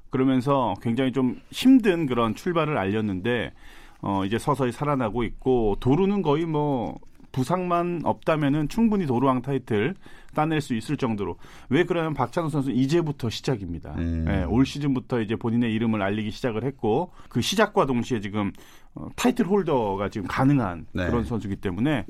그러면서 0.10 0.74
굉장히 0.82 1.12
좀 1.12 1.40
힘든 1.52 2.08
그런 2.08 2.34
출발을 2.34 2.76
알렸는데 2.76 3.54
어, 4.02 4.26
이제 4.26 4.40
서서히 4.40 4.72
살아나고 4.72 5.24
있고 5.26 5.76
도루는 5.80 6.24
거의 6.24 6.48
뭐 6.48 6.98
부상만 7.32 8.02
없다면은 8.04 8.70
충분히 8.70 9.06
도루왕 9.06 9.42
타이틀 9.42 9.96
따낼 10.34 10.62
수 10.62 10.76
있을 10.76 10.98
정도로 10.98 11.38
왜 11.70 11.84
그러냐면 11.84 12.14
박찬호 12.14 12.50
선수 12.50 12.72
이제부터 12.72 13.30
시작입니다. 13.30 13.96
음. 13.98 14.26
네, 14.26 14.44
올 14.44 14.66
시즌부터 14.66 15.22
이제 15.22 15.36
본인의 15.36 15.74
이름을 15.74 16.02
알리기 16.02 16.32
시작을 16.32 16.64
했고 16.64 17.12
그 17.30 17.42
시작과 17.42 17.86
동시에 17.86 18.20
지금 18.20 18.52
어, 18.94 19.08
타이틀 19.16 19.46
홀더가 19.46 20.10
지금 20.10 20.28
가능한 20.28 20.88
네. 20.94 21.08
그런 21.08 21.24
선수기 21.24 21.58
때문에 21.58 22.06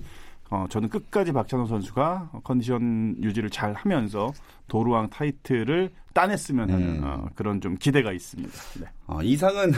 어, 0.50 0.66
저는 0.70 0.90
끝까지 0.90 1.32
박찬호 1.32 1.68
선수가 1.68 2.32
컨디션 2.44 3.16
유지를 3.22 3.50
잘 3.50 3.74
하면서 3.74 4.32
도루왕 4.68 5.10
타이틀을 5.10 5.92
따냈으면 6.14 6.72
하는 6.72 6.88
음. 6.88 7.04
어, 7.04 7.30
그런 7.36 7.62
좀 7.62 7.78
기대가 7.78 8.12
있습니다. 8.12 8.54
네. 8.80 8.88
어, 9.08 9.22
이상은 9.22 9.72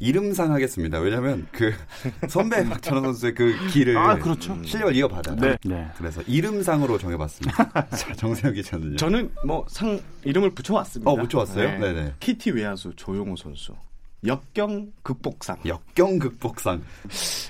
이름상 0.00 0.52
하겠습니다. 0.52 0.98
왜냐하면 1.00 1.46
그 1.50 1.72
선배 2.28 2.64
박찬호 2.68 3.00
선수의 3.02 3.34
그 3.34 3.54
길을 3.72 3.96
아, 3.96 4.16
그렇죠. 4.16 4.56
실력을 4.64 4.94
이어받아요. 4.94 5.36
네. 5.36 5.56
네. 5.64 5.88
그래서 5.96 6.22
이름상으로 6.26 6.98
정해봤습니다. 6.98 7.88
자, 7.90 8.12
정세영 8.14 8.54
기자는요. 8.54 8.96
저는 8.96 9.30
뭐 9.46 9.64
상 9.68 10.00
이름을 10.24 10.50
붙여왔습니다. 10.50 11.10
어, 11.10 11.16
붙여왔어요? 11.16 11.78
네. 11.78 11.92
네 11.92 12.14
키티 12.20 12.50
외야수 12.52 12.92
조용호 12.96 13.36
선수. 13.36 13.74
역경 14.26 14.92
극복상. 15.02 15.58
역경 15.64 16.18
극복상. 16.18 16.82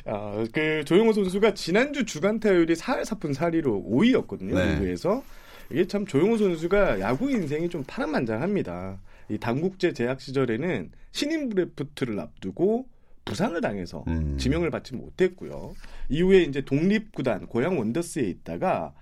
아, 0.07 0.45
그 0.52 0.85
조용호 0.85 1.12
선수가 1.14 1.54
지난주 1.54 2.04
주간 2.04 2.38
타율이 2.40 2.75
4할 2.75 3.02
4푼 3.04 3.35
4리로 3.35 3.85
5위였거든요. 3.90 4.54
네. 4.54 4.75
리그에서. 4.75 5.23
이게 5.71 5.87
참 5.87 6.07
조용호 6.07 6.37
선수가 6.38 7.00
야구 7.00 7.30
인생이 7.30 7.68
좀 7.68 7.85
파란만장합니다. 7.87 8.99
이 9.29 9.39
당국제 9.39 9.93
재학 9.93 10.21
시절에는 10.21 10.91
신인 11.13 11.49
브레프트를 11.49 12.19
앞두고 12.21 12.87
부상을 13.25 13.61
당해서 13.61 14.05
음. 14.09 14.39
지명을 14.39 14.71
받지 14.71 14.95
못했고요. 14.95 15.75
이후에 16.09 16.43
이제 16.43 16.63
독립구단 16.63 17.47
고향 17.47 17.79
원더스에 17.79 18.23
있다가 18.23 18.95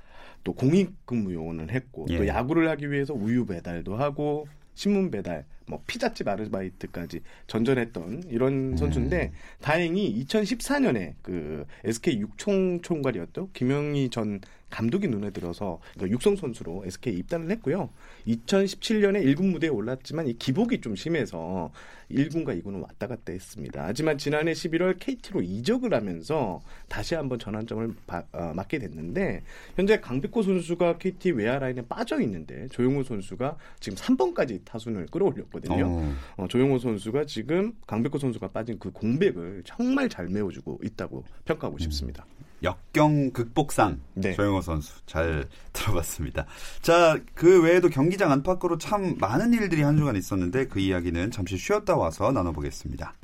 또 0.42 0.52
공익근무 0.52 1.32
요원을 1.32 1.70
했고 1.72 2.06
예. 2.10 2.18
또 2.18 2.26
야구를 2.26 2.68
하기 2.70 2.90
위해서 2.90 3.14
우유 3.14 3.46
배달도 3.46 3.96
하고 3.96 4.46
신문 4.74 5.10
배달, 5.10 5.44
뭐 5.66 5.82
피자집 5.86 6.28
아르바이트까지 6.28 7.20
전전했던 7.46 8.24
이런 8.28 8.72
음. 8.72 8.76
선수인데 8.76 9.32
다행히 9.60 10.22
2014년에 10.24 11.14
그 11.22 11.64
SK 11.84 12.20
육총 12.20 12.82
총괄이었던 12.82 13.50
김영희 13.52 14.10
전 14.10 14.40
감독이 14.70 15.06
눈에 15.08 15.30
들어서 15.30 15.80
그 15.98 16.08
육성 16.08 16.36
선수로 16.36 16.84
SK 16.86 17.14
에 17.14 17.16
입단을 17.18 17.50
했고요. 17.52 17.88
2017년에 18.26 19.24
1군 19.24 19.50
무대에 19.50 19.70
올랐지만 19.70 20.26
이 20.28 20.34
기복이 20.34 20.80
좀 20.80 20.96
심해서 20.96 21.70
1군과 22.10 22.60
2군은 22.62 22.82
왔다 22.82 23.06
갔다 23.06 23.32
했습니다. 23.32 23.84
하지만 23.84 24.16
지난해 24.18 24.52
11월 24.52 24.96
KT로 24.98 25.42
이적을 25.42 25.92
하면서 25.94 26.60
다시 26.88 27.14
한번 27.14 27.38
전환점을 27.38 27.94
바- 28.06 28.24
어, 28.32 28.52
맞게 28.54 28.78
됐는데 28.78 29.42
현재 29.74 29.98
강백호 30.00 30.42
선수가 30.42 30.98
KT 30.98 31.32
외야 31.32 31.58
라인에 31.58 31.82
빠져 31.82 32.20
있는데 32.20 32.68
조용호 32.68 33.02
선수가 33.04 33.56
지금 33.80 33.96
3번까지 33.98 34.60
타순을 34.64 35.06
끌어올렸거든요. 35.06 35.86
어. 35.86 36.14
어, 36.36 36.48
조용호 36.48 36.78
선수가 36.78 37.24
지금 37.26 37.72
강백호 37.86 38.18
선수가 38.18 38.48
빠진 38.48 38.78
그 38.78 38.90
공백을 38.92 39.62
정말 39.64 40.08
잘 40.08 40.28
메워주고 40.28 40.80
있다고 40.84 41.24
평가하고 41.44 41.78
싶습니다. 41.78 42.24
역경 42.62 43.32
극복상 43.32 44.00
네. 44.14 44.32
조영호 44.34 44.60
선수 44.60 44.94
잘 45.06 45.48
들어봤습니다. 45.72 46.46
자, 46.82 47.18
그 47.34 47.62
외에도 47.62 47.88
경기장 47.88 48.32
안팎으로 48.32 48.78
참 48.78 49.16
많은 49.18 49.52
일들이 49.54 49.82
한 49.82 49.96
주간 49.96 50.16
있었는데 50.16 50.66
그 50.66 50.80
이야기는 50.80 51.30
잠시 51.30 51.56
쉬었다 51.56 51.96
와서 51.96 52.32
나눠보겠습니다. 52.32 53.14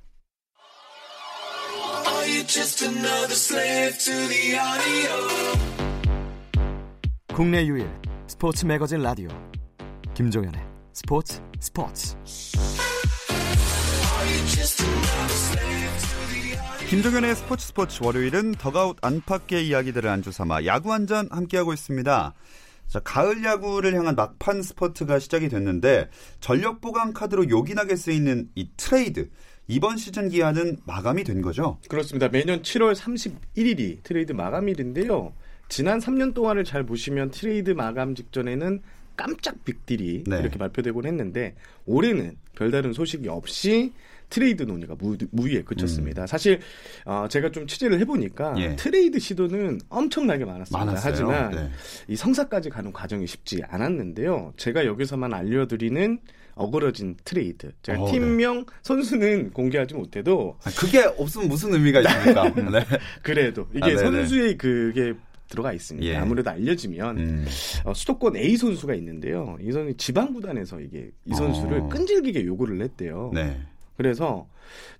Are 2.06 2.30
you 2.30 2.46
just 2.46 2.84
another 2.84 3.32
slave 3.32 3.98
to 3.98 4.12
the 4.28 4.54
audio? 4.54 5.72
국내 7.34 7.66
유일 7.66 7.88
스포츠 8.26 8.66
매거진 8.66 9.00
라디오 9.00 9.28
김종현의 10.14 10.60
스포츠 10.92 11.40
스포츠 11.58 12.14
김종현의 16.92 17.34
스포츠 17.36 17.68
스포츠 17.68 18.04
월요일은 18.04 18.52
더그아웃 18.52 18.98
안팎의 19.00 19.66
이야기들을 19.66 20.10
안주 20.10 20.30
삼아 20.30 20.66
야구 20.66 20.92
한 20.92 21.06
잔 21.06 21.26
함께하고 21.30 21.72
있습니다. 21.72 22.34
자, 22.86 23.00
가을 23.00 23.42
야구를 23.42 23.94
향한 23.94 24.14
막판 24.14 24.60
스퍼트가 24.60 25.18
시작이 25.18 25.48
됐는데 25.48 26.10
전력 26.40 26.82
보강 26.82 27.14
카드로 27.14 27.48
요긴하게 27.48 27.96
쓰이는 27.96 28.50
이 28.54 28.68
트레이드 28.76 29.30
이번 29.68 29.96
시즌 29.96 30.28
기한은 30.28 30.80
마감이 30.84 31.24
된 31.24 31.40
거죠? 31.40 31.78
그렇습니다. 31.88 32.28
매년 32.28 32.60
7월 32.60 32.94
31일이 32.94 34.02
트레이드 34.02 34.32
마감일인데요. 34.32 35.32
지난 35.70 35.98
3년 35.98 36.34
동안을 36.34 36.64
잘 36.64 36.84
보시면 36.84 37.30
트레이드 37.30 37.70
마감 37.70 38.14
직전에는 38.14 38.82
깜짝 39.16 39.64
빅딜이 39.64 40.24
네. 40.26 40.40
이렇게 40.40 40.58
발표되곤 40.58 41.06
했는데 41.06 41.54
올해는 41.86 42.36
별다른 42.54 42.92
소식이 42.92 43.28
없이 43.28 43.94
트레이드 44.32 44.62
논의가 44.62 44.96
무, 44.98 45.14
무위에 45.30 45.60
그쳤습니다. 45.60 46.26
사실 46.26 46.60
어, 47.04 47.26
제가 47.28 47.50
좀 47.50 47.66
취재를 47.66 48.00
해보니까 48.00 48.52
음. 48.52 48.58
예. 48.58 48.76
트레이드 48.76 49.18
시도는 49.18 49.78
엄청나게 49.90 50.46
많았습니다. 50.46 50.78
많았어요. 50.86 51.12
하지만 51.12 51.50
네. 51.50 51.70
이 52.08 52.16
성사까지 52.16 52.70
가는 52.70 52.90
과정이 52.94 53.26
쉽지 53.26 53.62
않았는데요. 53.68 54.54
제가 54.56 54.86
여기서만 54.86 55.34
알려드리는 55.34 56.18
어그러진 56.54 57.16
트레이드. 57.24 57.72
제가 57.82 58.00
어, 58.00 58.10
팀명 58.10 58.64
선수는 58.80 59.50
공개하지 59.50 59.94
못해도 59.94 60.56
아, 60.64 60.70
그게 60.78 61.02
없으면 61.02 61.48
무슨 61.48 61.74
의미가 61.74 62.00
있습니까? 62.00 62.48
네. 62.56 62.86
그래도 63.22 63.68
이게 63.74 63.84
아, 63.84 63.88
네네. 63.88 63.98
선수의 63.98 64.56
그게 64.56 65.12
들어가 65.50 65.74
있습니다. 65.74 66.08
예. 66.08 66.16
아무래도 66.16 66.48
알려지면 66.48 67.18
음. 67.18 67.46
어, 67.84 67.92
수도권 67.92 68.36
A 68.36 68.56
선수가 68.56 68.94
있는데요. 68.94 69.58
이 69.60 69.70
선수 69.72 69.94
지방 69.98 70.32
구단에서 70.32 70.80
이게 70.80 71.10
이 71.26 71.34
선수를 71.34 71.80
어. 71.80 71.88
끈질기게 71.90 72.46
요구를 72.46 72.80
했대요. 72.80 73.30
네. 73.34 73.60
그래서 73.96 74.48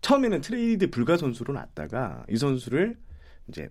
처음에는 0.00 0.40
트레이드 0.40 0.90
불가 0.90 1.16
선수로 1.16 1.55
놨다가 1.55 2.24
이 2.28 2.37
선수를 2.37 2.96
이제 3.48 3.68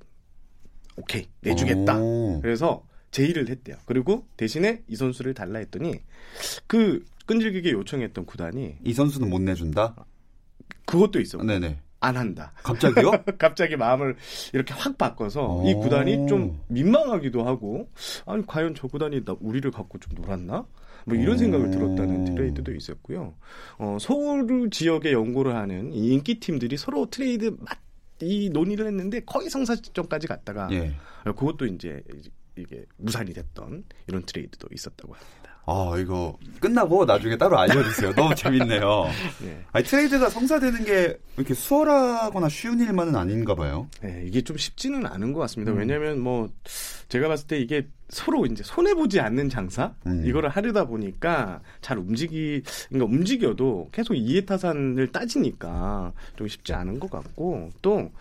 오케이 0.98 1.28
내주겠다. 1.42 2.00
오. 2.00 2.42
그래서 2.42 2.86
제의를 3.12 3.50
했대요. 3.50 3.78
그리고 3.86 4.26
대신에 4.38 4.84
이 4.88 4.96
선수를 4.96 5.34
달라 5.34 5.60
했더니 5.60 6.02
그 6.68 7.04
끈질기게 7.26 7.72
요청했던 7.72 8.26
구단이 8.26 8.78
이 8.84 8.94
선수는 8.94 9.30
못 9.30 9.42
내준다? 9.42 9.96
그것도 10.86 11.20
있어. 11.20 11.38
네네. 11.38 11.80
안 12.00 12.18
한다. 12.18 12.52
갑자기요? 12.64 13.12
갑자기 13.38 13.76
마음을 13.76 14.16
이렇게 14.54 14.74
확 14.74 14.98
바꿔서 14.98 15.58
오. 15.58 15.70
이 15.70 15.74
구단이 15.76 16.28
좀 16.28 16.60
민망하기도 16.68 17.46
하고 17.46 17.90
아니 18.26 18.46
과연 18.46 18.74
저 18.76 18.88
구단이 18.88 19.24
나 19.24 19.36
우리를 19.40 19.70
갖고 19.72 20.00
좀 20.00 20.16
놀았나? 20.16 20.66
뭐 21.06 21.18
이런 21.18 21.36
오. 21.36 21.38
생각을 21.38 21.72
들었다는 21.72 22.26
트레이드도 22.26 22.74
있었고요. 22.74 23.36
어, 23.78 23.98
서울 24.00 24.70
지역에 24.70 25.12
연고를 25.12 25.56
하는 25.56 25.92
이 25.94 26.10
인기 26.14 26.40
팀들이 26.40 26.78
서로 26.78 27.10
트레이드 27.10 27.56
맞, 27.60 27.80
이 28.22 28.50
논의를 28.50 28.88
했는데 28.88 29.22
거의 29.22 29.50
성사 29.50 29.76
시점까지 29.76 30.28
갔다가 30.28 30.70
예. 30.72 30.94
그것도 31.24 31.66
이제 31.66 32.04
이게 32.56 32.86
무산이 32.98 33.34
됐던 33.34 33.84
이런 34.08 34.24
트레이드도 34.24 34.68
있었다고 34.72 35.14
합니다. 35.14 35.41
아, 35.66 35.96
이거 36.00 36.38
끝나고 36.60 37.06
나중에 37.06 37.38
따로 37.38 37.58
알려주세요. 37.58 38.14
너무 38.16 38.34
재밌네요. 38.36 39.06
네. 39.44 39.64
아니, 39.72 39.86
트레이드가 39.86 40.30
성사되는 40.30 40.86
게 40.86 41.18
이렇게 41.38 41.54
수월하거나 41.54 42.50
쉬운 42.50 42.80
일만은 42.80 43.16
아닌가 43.16 43.56
봐요. 43.56 43.88
네, 44.02 44.24
이게 44.26 44.42
좀 44.42 44.58
쉽지는 44.58 45.06
않은 45.06 45.34
것 45.34 45.40
음. 45.40 45.42
같습니다. 45.42 45.72
왜냐하면 45.72 46.20
뭐 46.20 46.50
제가 47.10 47.28
봤을 47.28 47.48
때 47.48 47.60
이게 47.60 47.88
서로 48.10 48.46
이제 48.46 48.62
손해 48.64 48.94
보지 48.94 49.22
않는 49.22 49.50
장사 49.50 49.94
음. 50.06 50.24
이거를 50.26 50.50
하려다 50.50 50.86
보니까 50.86 51.62
잘 51.80 51.98
움직이 51.98 52.62
그러니까 52.90 53.06
움직여도 53.06 53.90
계속 53.94 54.16
이해타산을 54.16 55.12
따지니까 55.14 56.12
좀 56.36 56.48
쉽지 56.48 56.74
않은 56.74 57.00
것 57.00 57.10
같고 57.10 57.70
또 57.82 58.12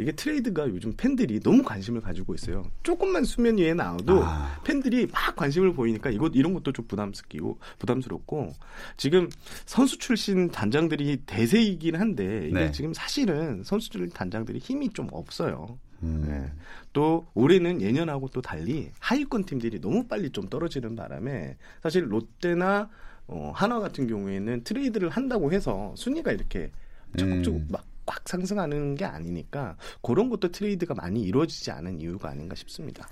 이게 0.00 0.12
트레이드가 0.12 0.68
요즘 0.68 0.92
팬들이 0.96 1.40
너무 1.40 1.62
관심을 1.62 2.00
가지고 2.00 2.34
있어요. 2.34 2.64
조금만 2.82 3.24
수면 3.24 3.58
위에 3.58 3.74
나와도 3.74 4.24
아. 4.24 4.60
팬들이 4.64 5.06
막 5.06 5.36
관심을 5.36 5.72
보이니까 5.74 6.10
이것 6.10 6.32
이런 6.34 6.54
것도 6.54 6.72
좀 6.72 6.86
부담스럽고 6.86 7.58
부담스럽고 7.78 8.52
지금 8.96 9.28
선수 9.66 9.98
출신 9.98 10.50
단장들이 10.50 11.22
대세이긴 11.26 11.96
한데 11.96 12.46
이게 12.48 12.58
네. 12.58 12.70
지금 12.72 12.94
사실은 12.94 13.62
선수 13.64 13.90
출신 13.90 14.10
단장들이 14.10 14.58
힘이 14.58 14.90
좀 14.90 15.08
없어요. 15.12 15.78
음. 16.02 16.24
네. 16.26 16.52
또 16.92 17.26
올해는 17.34 17.82
예년하고 17.82 18.28
또 18.28 18.40
달리 18.40 18.90
하위권 19.00 19.44
팀들이 19.44 19.80
너무 19.80 20.06
빨리 20.06 20.30
좀 20.30 20.48
떨어지는 20.48 20.96
바람에 20.96 21.56
사실 21.82 22.10
롯데나 22.10 22.88
어, 23.26 23.52
한화 23.54 23.78
같은 23.78 24.08
경우에는 24.08 24.64
트레이드를 24.64 25.08
한다고 25.10 25.52
해서 25.52 25.94
순위가 25.96 26.32
이렇게 26.32 26.72
적극적으로 27.16 27.62
음. 27.62 27.68
막 27.70 27.84
꽉 28.10 28.28
상승하는 28.28 28.96
게 28.96 29.04
아니니까 29.04 29.76
그런 30.02 30.28
것도 30.30 30.50
트레이드가 30.50 30.94
많이 30.94 31.22
이루어지지 31.22 31.70
않은 31.70 32.00
이유가 32.00 32.30
아닌가 32.30 32.56
싶습니다. 32.56 33.08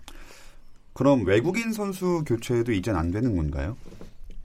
그럼 0.92 1.24
외국인 1.24 1.72
선수 1.72 2.24
교체도 2.26 2.72
이젠 2.72 2.96
안 2.96 3.12
되는 3.12 3.36
건가요? 3.36 3.76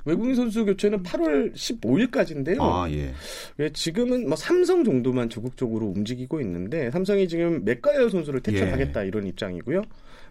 외국인 0.05 0.35
선수 0.35 0.63
교체는 0.63 1.01
8월 1.01 1.55
15일까지인데요. 1.55 2.61
아, 2.61 2.87
예. 2.91 3.13
예, 3.59 3.69
지금은 3.71 4.27
뭐 4.27 4.35
삼성 4.35 4.83
정도만 4.83 5.29
적극적으로 5.29 5.87
움직이고 5.87 6.39
있는데 6.41 6.91
삼성이 6.91 7.27
지금 7.27 7.65
맥가이어 7.65 8.09
선수를 8.09 8.41
퇴출하겠다 8.41 9.03
예. 9.03 9.07
이런 9.07 9.25
입장이고요. 9.25 9.81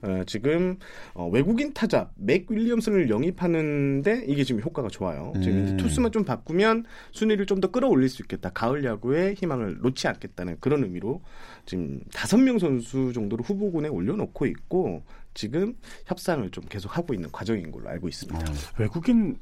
어, 0.03 0.23
지금 0.27 0.79
어, 1.15 1.29
외국인 1.29 1.73
타자 1.73 2.11
맥 2.17 2.51
윌리엄슨을 2.51 3.09
영입하는데 3.09 4.25
이게 4.27 4.45
지금 4.45 4.61
효과가 4.61 4.89
좋아요. 4.89 5.33
지금 5.41 5.59
음. 5.59 5.65
이제 5.67 5.77
투수만 5.77 6.11
좀 6.13 6.25
바꾸면 6.25 6.85
순위를 7.13 7.47
좀 7.47 7.63
더 7.63 7.71
끌어올릴 7.71 8.09
수 8.09 8.23
있겠다. 8.23 8.51
가을 8.51 8.83
야구에 8.85 9.35
희망을 9.35 9.79
놓지 9.83 10.09
않겠다는 10.09 10.57
그런 10.59 10.83
의미로 10.83 11.23
지금 11.65 12.01
다섯 12.13 12.37
명 12.39 12.59
선수 12.59 13.13
정도를 13.13 13.45
후보군에 13.45 13.89
올려놓고 13.89 14.47
있고 14.47 15.05
지금 15.35 15.77
협상을 16.07 16.51
좀 16.51 16.65
계속 16.69 16.97
하고 16.97 17.15
있는 17.15 17.31
과정인 17.31 17.71
걸로 17.71 17.89
알고 17.89 18.09
있습니다. 18.09 18.39
어. 18.41 18.55
외국인 18.81 19.37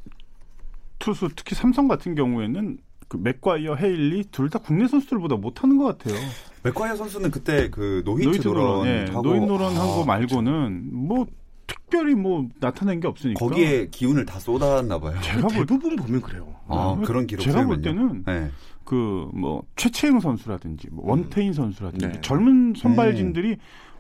투수 0.99 1.31
특히 1.35 1.55
삼성 1.57 1.89
같은 1.89 2.15
경우에는 2.15 2.77
그 3.09 3.17
맥과이어 3.17 3.77
헤일리 3.77 4.25
둘 4.31 4.51
다 4.51 4.59
국내 4.59 4.87
선수들보다 4.87 5.37
못하는 5.37 5.79
것 5.79 5.85
같아요. 5.99 6.15
맥과이어 6.63 6.97
선수는 6.97 7.31
그때 7.31 7.71
그 7.71 8.03
노히트, 8.05 8.29
노히트 8.29 8.49
노런 8.49 8.65
노런, 8.65 8.87
예, 8.87 9.05
하고 9.11 9.23
노히트 9.23 9.47
노런 9.47 9.77
한거 9.77 10.03
아, 10.03 10.07
말고는 10.07 10.91
뭐 10.93 11.27
특별히 11.67 12.15
뭐 12.15 12.49
나타낸 12.61 13.01
게 13.01 13.09
없으니까. 13.09 13.39
거기에 13.39 13.89
기운을 13.89 14.27
다 14.27 14.39
쏟았나 14.39 14.99
봐요. 14.99 15.19
제가 15.23 15.49
볼 15.49 15.67
대부분 15.67 15.97
보면 15.97 16.21
그래요. 16.21 16.55
아, 16.69 16.97
네. 16.99 17.07
그런 17.07 17.27
기록 17.27 17.43
제가 17.43 17.65
볼. 17.65 17.81
때는 17.81 18.25
네. 18.27 18.51
그뭐 18.85 19.63
최채영 19.77 20.21
선수라든지 20.21 20.89
뭐 20.91 21.09
원태인 21.11 21.53
선수라든지 21.53 22.07
네. 22.07 22.21
젊은 22.21 22.75
선발진들이 22.77 23.57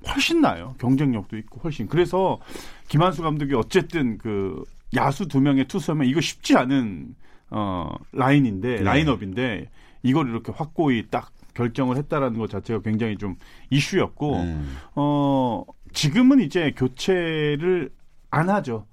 훨씬 0.08 0.40
나요. 0.40 0.74
경쟁력도 0.78 1.36
있고 1.38 1.60
훨씬. 1.62 1.86
그래서 1.86 2.38
김한수 2.88 3.22
감독이 3.22 3.54
어쨌든 3.54 4.18
그 4.18 4.64
야수 4.96 5.28
두 5.28 5.40
명의 5.40 5.66
투수하면 5.66 6.06
이거 6.06 6.20
쉽지 6.20 6.56
않은 6.56 7.14
어 7.50 7.90
라인인데 8.12 8.76
네. 8.76 8.82
라인업인데 8.82 9.70
이걸 10.02 10.28
이렇게 10.28 10.52
확고히 10.52 11.06
딱 11.10 11.30
결정을 11.54 11.96
했다라는 11.96 12.38
것 12.38 12.50
자체가 12.50 12.80
굉장히 12.82 13.16
좀 13.16 13.36
이슈였고 13.70 14.36
음. 14.36 14.76
어 14.94 15.64
지금은 15.92 16.40
이제 16.40 16.72
교체를 16.76 17.90
안 18.30 18.48
하죠. 18.50 18.86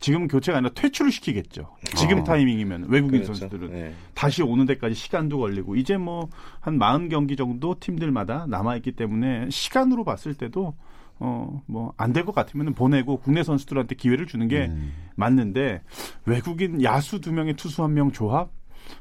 지금은 0.00 0.28
교체가 0.28 0.58
아니라 0.58 0.72
퇴출을 0.74 1.12
시키겠죠. 1.12 1.76
지금 1.96 2.20
아. 2.20 2.24
타이밍이면 2.24 2.86
외국인 2.88 3.22
그렇죠. 3.22 3.34
선수들은 3.34 3.70
네. 3.70 3.94
다시 4.14 4.42
오는 4.42 4.64
데까지 4.64 4.94
시간도 4.94 5.38
걸리고 5.38 5.76
이제 5.76 5.96
뭐 5.98 6.28
한 6.60 6.78
40경기 6.78 7.36
정도 7.36 7.74
팀들마다 7.78 8.46
남아 8.48 8.76
있기 8.76 8.92
때문에 8.92 9.48
시간으로 9.50 10.04
봤을 10.04 10.34
때도 10.34 10.74
어 11.22 11.60
뭐 11.68 11.92
안 11.98 12.12
될 12.14 12.24
것 12.24 12.34
같으면 12.34 12.72
보내고 12.72 13.18
국내 13.18 13.42
선수들한테 13.42 13.94
기회를 13.94 14.26
주는 14.26 14.48
게 14.48 14.68
음. 14.68 14.92
맞는데 15.16 15.82
외국인 16.24 16.82
야수 16.82 17.20
두 17.20 17.30
명의 17.32 17.52
투수 17.54 17.82
한 17.84 17.92
명 17.92 18.10
조합 18.10 18.48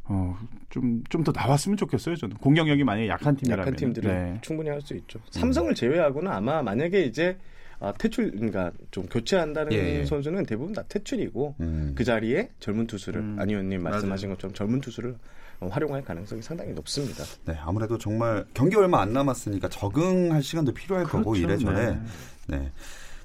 어 0.06 0.36
좀 0.69 1.04
좀 1.10 1.23
더 1.23 1.32
나왔으면 1.32 1.78
좋겠어요 1.78 2.15
저는 2.15 2.38
공격력이 2.38 2.84
만약에 2.84 3.08
약한 3.08 3.36
팀이라면 3.36 3.62
약한 3.62 3.75
팀들은 3.75 4.10
네. 4.34 4.39
충분히 4.41 4.69
할 4.69 4.82
수 4.82 4.95
있죠. 4.95 5.19
삼성을 5.32 5.73
제외하고는 5.75 6.32
아마 6.32 6.62
만약에 6.62 7.04
이제 7.04 7.38
아, 7.82 7.93
퇴출, 7.97 8.32
그러니까 8.32 8.71
좀 8.91 9.06
교체한다는 9.08 9.71
예. 9.71 10.06
선수는 10.06 10.45
대부분 10.45 10.73
다 10.73 10.84
퇴출이고 10.89 11.56
음. 11.62 11.93
그 11.95 12.04
자리에 12.04 12.49
젊은 12.60 12.88
투수를 12.88 13.21
음. 13.21 13.38
안 13.39 13.49
의원님 13.49 13.82
말씀하신 13.84 14.30
것처럼 14.30 14.54
젊은 14.54 14.82
투수를 14.82 15.15
어, 15.62 15.67
활용할 15.67 16.04
가능성이 16.04 16.41
상당히 16.41 16.73
높습니다. 16.73 17.23
네, 17.45 17.56
아무래도 17.62 17.97
정말 17.97 18.45
경기 18.54 18.75
얼마 18.75 19.02
안 19.02 19.13
남았으니까 19.13 19.69
적응할 19.69 20.43
시간도 20.43 20.73
필요할 20.73 21.06
거고 21.06 21.32
그렇죠. 21.32 21.41
이래저래. 21.45 21.91
네. 21.91 22.58
네. 22.58 22.71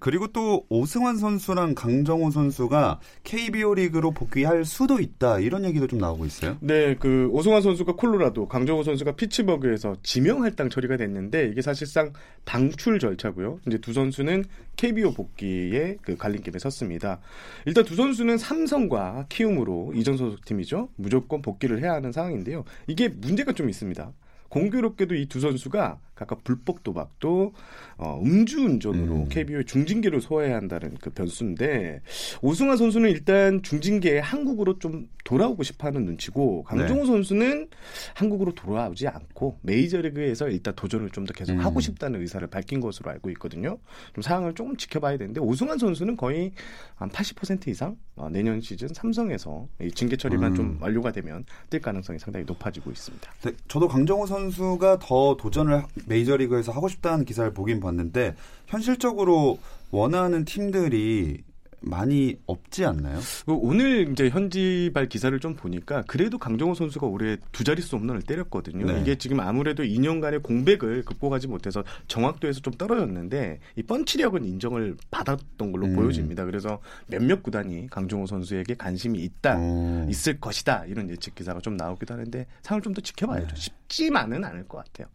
그리고 0.04 0.26
또 0.26 0.66
오승환 0.68 1.16
선수랑 1.16 1.74
강정호 1.74 2.30
선수가 2.30 3.00
KBO 3.22 3.72
리그로 3.72 4.10
복귀할 4.10 4.66
수도 4.66 5.00
있다 5.00 5.38
이런 5.38 5.64
얘기도 5.64 5.86
좀 5.86 5.98
나오고 5.98 6.26
있어요. 6.26 6.58
네, 6.60 6.94
그 6.96 7.30
오승환 7.32 7.62
선수가 7.62 7.94
콜로라도, 7.96 8.46
강정호 8.46 8.82
선수가 8.82 9.12
피츠버그에서 9.12 9.96
지명 10.02 10.42
할당 10.42 10.68
처리가 10.68 10.98
됐는데 10.98 11.48
이게 11.48 11.62
사실상 11.62 12.12
방출 12.44 12.98
절차고요. 12.98 13.60
이제 13.66 13.78
두 13.78 13.94
선수는 13.94 14.44
KBO 14.76 15.14
복귀에 15.14 15.96
그 16.02 16.18
갈림길에 16.18 16.58
섰습니다. 16.58 17.20
일단 17.64 17.82
두 17.86 17.96
선수는 17.96 18.36
삼성과 18.36 19.24
키움으로 19.30 19.92
이전 19.94 20.18
소속팀이죠. 20.18 20.90
무조건 20.96 21.40
복귀를 21.40 21.82
해야 21.82 21.94
하는 21.94 22.12
상황인데요. 22.12 22.64
이게 22.88 23.08
문제가 23.08 23.54
좀 23.54 23.70
있습니다. 23.70 24.12
공교롭게도 24.54 25.16
이 25.16 25.26
두 25.26 25.40
선수가 25.40 25.98
각각 26.14 26.44
불법 26.44 26.84
도박도 26.84 27.52
어, 27.96 28.20
음주운전으로 28.24 29.14
음. 29.14 29.28
KBO의 29.28 29.64
중징계를 29.64 30.20
소화해야 30.20 30.54
한다는 30.54 30.96
그 31.00 31.10
변수인데 31.10 32.02
오승환 32.40 32.76
선수는 32.76 33.10
일단 33.10 33.62
중징계에 33.62 34.20
한국으로 34.20 34.78
좀 34.78 35.08
돌아오고 35.24 35.64
싶어하는 35.64 36.04
눈치고 36.04 36.64
강정호 36.64 37.00
네. 37.00 37.06
선수는 37.06 37.68
한국으로 38.14 38.54
돌아오지 38.54 39.08
않고 39.08 39.58
메이저리그에서 39.62 40.48
일단 40.50 40.72
도전을 40.76 41.10
좀 41.10 41.24
더 41.24 41.32
계속 41.32 41.54
음. 41.54 41.60
하고 41.60 41.80
싶다는 41.80 42.20
의사를 42.20 42.46
밝힌 42.48 42.80
것으로 42.80 43.10
알고 43.10 43.30
있거든요. 43.30 43.78
좀 44.14 44.20
상황을 44.20 44.54
조금 44.54 44.76
지켜봐야 44.76 45.16
되는데 45.16 45.40
오승환 45.40 45.78
선수는 45.78 46.18
거의 46.18 46.52
한 46.96 47.08
80% 47.08 47.66
이상 47.68 47.96
어, 48.14 48.28
내년 48.30 48.60
시즌 48.60 48.88
삼성에서 48.92 49.66
이 49.80 49.90
징계 49.90 50.16
처리만 50.16 50.52
음. 50.52 50.54
좀 50.54 50.78
완료가 50.80 51.12
되면 51.12 51.46
뛸 51.70 51.80
가능성이 51.80 52.18
상당히 52.18 52.44
높아지고 52.44 52.90
있습니다. 52.90 53.32
네, 53.42 53.52
저도 53.66 53.88
강정호 53.88 54.26
선수 54.26 54.43
가 54.78 54.98
더 54.98 55.36
도전을 55.36 55.84
메이저리그에서 56.06 56.72
하고 56.72 56.88
싶다는 56.88 57.24
기사를 57.24 57.52
보긴 57.52 57.80
봤는데 57.80 58.34
현실적으로 58.66 59.58
원하는 59.90 60.44
팀들이 60.44 61.42
많이 61.86 62.36
없지 62.46 62.84
않나요? 62.86 63.20
그 63.44 63.52
오늘 63.52 64.10
이제 64.10 64.30
현지발 64.30 65.08
기사를 65.08 65.38
좀 65.40 65.54
보니까 65.54 66.02
그래도 66.06 66.38
강정호 66.38 66.74
선수가 66.74 67.06
올해 67.06 67.36
두 67.52 67.62
자릿수 67.64 67.96
홈런을 67.96 68.22
때렸거든요. 68.22 68.86
네. 68.86 69.00
이게 69.00 69.16
지금 69.16 69.40
아무래도 69.40 69.82
2년간의 69.82 70.42
공백을 70.42 71.04
극복하지 71.04 71.48
못해서 71.48 71.84
정확도에서 72.08 72.60
좀 72.60 72.72
떨어졌는데 72.74 73.60
이 73.76 73.82
펀치력은 73.82 74.44
인정을 74.46 74.96
받았던 75.10 75.72
걸로 75.72 75.86
음. 75.86 75.96
보여집니다. 75.96 76.44
그래서 76.46 76.80
몇몇 77.06 77.42
구단이 77.42 77.88
강정호 77.90 78.26
선수에게 78.26 78.74
관심이 78.74 79.18
있다. 79.20 79.56
어. 79.58 80.06
있을 80.08 80.40
것이다 80.40 80.84
이런 80.86 81.10
예측 81.10 81.34
기사가 81.34 81.60
좀 81.60 81.76
나오기도 81.76 82.14
하는데 82.14 82.46
상을 82.62 82.80
좀 82.80 82.94
더 82.94 83.00
지켜봐야죠. 83.00 83.48
네. 83.48 83.54
쉽지만은 83.56 84.44
않을 84.44 84.68
것 84.68 84.78
같아요. 84.78 85.08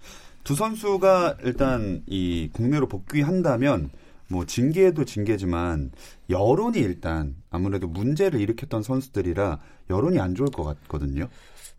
두 0.44 0.54
선수가 0.56 1.38
일단 1.44 2.04
이 2.08 2.50
국내로 2.54 2.88
복귀한다면 2.88 3.90
뭐 4.30 4.46
징계도 4.46 5.06
징계지만 5.06 5.92
여론이 6.30 6.80
일단 6.80 7.36
아무래도 7.50 7.88
문제를 7.88 8.40
일으켰던 8.40 8.84
선수들이라 8.84 9.60
여론이 9.90 10.20
안 10.20 10.36
좋을 10.36 10.50
것 10.50 10.64
같거든요. 10.64 11.30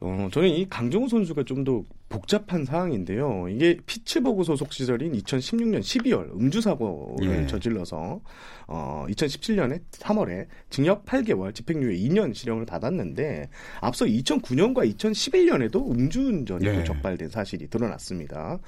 어, 0.01 0.29
저는 0.33 0.49
이 0.49 0.69
강정호 0.69 1.09
선수가 1.09 1.45
좀 1.45 1.65
더 1.65 1.85
복잡한 2.11 2.65
상황인데요. 2.65 3.47
이게 3.49 3.79
피츠버그 3.87 4.43
소속 4.43 4.73
시절인 4.73 5.13
2016년 5.13 5.79
12월 5.79 6.33
음주 6.35 6.61
사고를 6.61 7.43
예. 7.43 7.47
저질러서 7.47 8.21
어, 8.67 9.07
2017년에 9.09 9.81
3월에 9.93 10.49
징역 10.71 11.07
8개월, 11.07 11.55
집행유예 11.55 11.97
2년 11.97 12.35
실형을 12.35 12.67
받았는데 12.67 13.49
앞서 13.81 14.07
2009년과 14.07 14.93
2011년에도 14.97 15.89
음주운전이 15.89 16.67
예. 16.67 16.75
또 16.75 16.85
적발된 16.85 17.29
사실이 17.29 17.71
드러났습니다. 17.71 18.59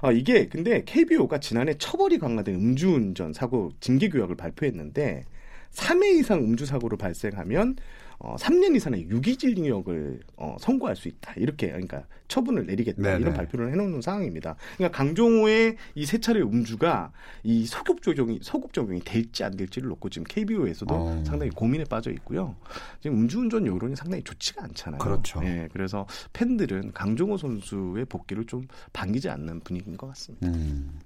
아, 0.00 0.12
이게 0.12 0.46
근데 0.46 0.84
KBO가 0.84 1.40
지난해 1.40 1.74
처벌이 1.74 2.18
강화된 2.18 2.54
음주운전 2.54 3.32
사고 3.32 3.72
징계 3.80 4.08
규약을 4.08 4.36
발표했는데 4.36 5.24
3회 5.72 6.20
이상 6.20 6.38
음주 6.38 6.66
사고로 6.66 6.98
발생하면 6.98 7.76
어, 8.24 8.36
3년 8.38 8.76
이상의 8.76 9.08
유기징역을 9.08 10.20
어, 10.36 10.56
선고할 10.60 10.94
수 10.94 11.08
있다. 11.08 11.32
이렇게 11.36 11.66
그러니까 11.66 12.04
처분을 12.28 12.66
내리겠다. 12.66 13.02
네네. 13.02 13.20
이런 13.20 13.34
발표를 13.34 13.72
해놓는 13.72 14.00
상황입니다. 14.00 14.54
그러니까 14.76 14.96
강종호의 14.96 15.76
이 15.96 16.06
세 16.06 16.18
차례 16.18 16.40
음주가 16.40 17.10
이 17.42 17.66
소급 17.66 18.02
적용이 18.02 18.38
소급 18.42 18.72
적용이 18.72 19.00
될지 19.00 19.42
안 19.42 19.56
될지를 19.56 19.88
놓고 19.88 20.08
지금 20.10 20.24
KBO에서도 20.28 20.94
어. 20.94 21.24
상당히 21.26 21.50
고민에 21.50 21.84
빠져 21.84 22.10
있고요. 22.12 22.54
지금 23.00 23.18
음주운전 23.22 23.66
여론이 23.66 23.96
상당히 23.96 24.22
좋지가 24.22 24.62
않잖아요. 24.64 24.98
그렇죠. 24.98 25.40
예, 25.42 25.68
그래서 25.72 26.06
팬들은 26.32 26.92
강종호 26.92 27.38
선수의 27.38 28.04
복귀를 28.04 28.44
좀 28.44 28.68
반기지 28.92 29.28
않는 29.30 29.60
분위기인 29.60 29.96
것 29.96 30.06
같습니다. 30.08 30.46
음. 30.48 31.00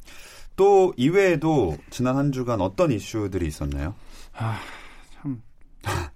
또 0.56 0.92
이외에도 0.96 1.78
지난 1.90 2.16
한 2.16 2.32
주간 2.32 2.60
어떤 2.60 2.90
이슈들이 2.90 3.46
있었나요? 3.46 3.94
참 5.14 5.40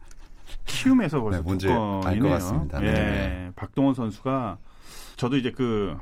키움에서 0.82 1.20
벌써 1.20 1.38
네, 1.38 1.44
두건이네요. 1.44 2.00
알것 2.04 2.30
같습니다. 2.30 2.82
예, 2.82 2.92
네. 2.92 3.50
박동원 3.56 3.94
선수가 3.94 4.58
저도 5.16 5.36
이제 5.36 5.50
그 5.50 5.96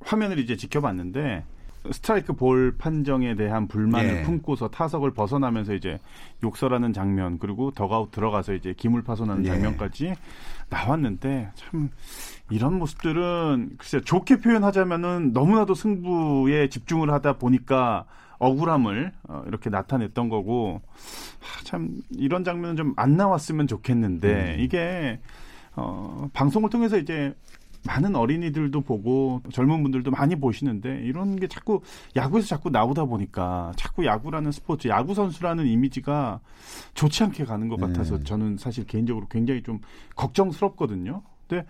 화면을 0.00 0.38
이제 0.38 0.56
지켜봤는데 0.56 1.44
스트라이크 1.90 2.32
볼 2.32 2.76
판정에 2.76 3.34
대한 3.34 3.68
불만을 3.68 4.18
예. 4.18 4.22
품고서 4.22 4.68
타석을 4.68 5.12
벗어나면서 5.12 5.74
이제 5.74 5.98
욕설하는 6.42 6.92
장면 6.92 7.38
그리고 7.38 7.70
덕아웃 7.70 8.10
들어가서 8.10 8.54
이제 8.54 8.74
기물 8.76 9.02
파손하는 9.02 9.44
예. 9.46 9.50
장면까지 9.50 10.14
나왔는데 10.68 11.50
참 11.54 11.90
이런 12.50 12.78
모습들은 12.78 13.76
글쎄 13.78 14.00
좋게 14.00 14.40
표현하자면은 14.40 15.32
너무나도 15.32 15.74
승부에 15.74 16.68
집중을 16.68 17.10
하다 17.12 17.34
보니까 17.34 18.04
억울함을 18.38 19.12
어, 19.28 19.42
이렇게 19.46 19.70
나타냈던 19.70 20.28
거고 20.28 20.80
하, 21.40 21.64
참 21.64 22.00
이런 22.10 22.44
장면은 22.44 22.76
좀 22.76 22.94
안 22.96 23.16
나왔으면 23.16 23.66
좋겠는데 23.66 24.56
음. 24.56 24.60
이게 24.60 25.20
어, 25.76 26.28
방송을 26.32 26.70
통해서 26.70 26.98
이제 26.98 27.34
많은 27.86 28.16
어린이들도 28.16 28.80
보고 28.80 29.40
젊은 29.52 29.82
분들도 29.82 30.10
많이 30.10 30.34
보시는데 30.36 31.02
이런 31.04 31.36
게 31.36 31.46
자꾸 31.46 31.80
야구에서 32.16 32.48
자꾸 32.48 32.70
나오다 32.70 33.04
보니까 33.04 33.72
자꾸 33.76 34.04
야구라는 34.04 34.50
스포츠, 34.50 34.88
야구 34.88 35.14
선수라는 35.14 35.66
이미지가 35.66 36.40
좋지 36.94 37.22
않게 37.22 37.44
가는 37.44 37.68
것 37.68 37.78
같아서 37.80 38.16
음. 38.16 38.24
저는 38.24 38.56
사실 38.58 38.84
개인적으로 38.84 39.26
굉장히 39.28 39.62
좀 39.62 39.80
걱정스럽거든요. 40.16 41.22
근데 41.46 41.64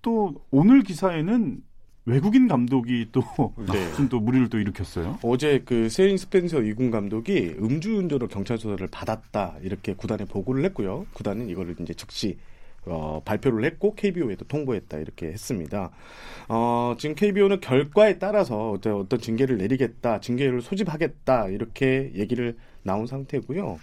또 0.00 0.34
오늘 0.50 0.82
기사에는 0.82 1.60
외국인 2.08 2.48
감독이 2.48 3.08
또 3.12 3.22
네. 3.58 3.84
무슨 3.90 4.08
또 4.08 4.18
무리를 4.18 4.48
또 4.48 4.58
일으켰어요. 4.58 5.18
어제 5.22 5.62
그 5.64 5.90
세인 5.90 6.16
스펜서 6.16 6.62
이군 6.62 6.90
감독이 6.90 7.54
음주운전으로 7.60 8.28
경찰 8.28 8.56
조사를 8.56 8.86
받았다 8.88 9.56
이렇게 9.62 9.92
구단에 9.92 10.24
보고를 10.24 10.64
했고요. 10.64 11.06
구단은 11.12 11.50
이거를 11.50 11.76
이제 11.80 11.92
즉시 11.92 12.38
어, 12.88 13.22
발표를 13.24 13.64
했고 13.64 13.94
KBO에도 13.94 14.44
통보했다 14.46 14.98
이렇게 14.98 15.26
했습니다. 15.28 15.90
어, 16.48 16.94
지금 16.98 17.14
KBO는 17.14 17.60
결과에 17.60 18.18
따라서 18.18 18.70
어떤, 18.70 19.20
징계를 19.20 19.58
내리겠다, 19.58 20.20
징계를 20.20 20.62
소집하겠다 20.62 21.48
이렇게 21.48 22.10
얘기를 22.14 22.56
나온 22.82 23.06
상태고요. 23.06 23.78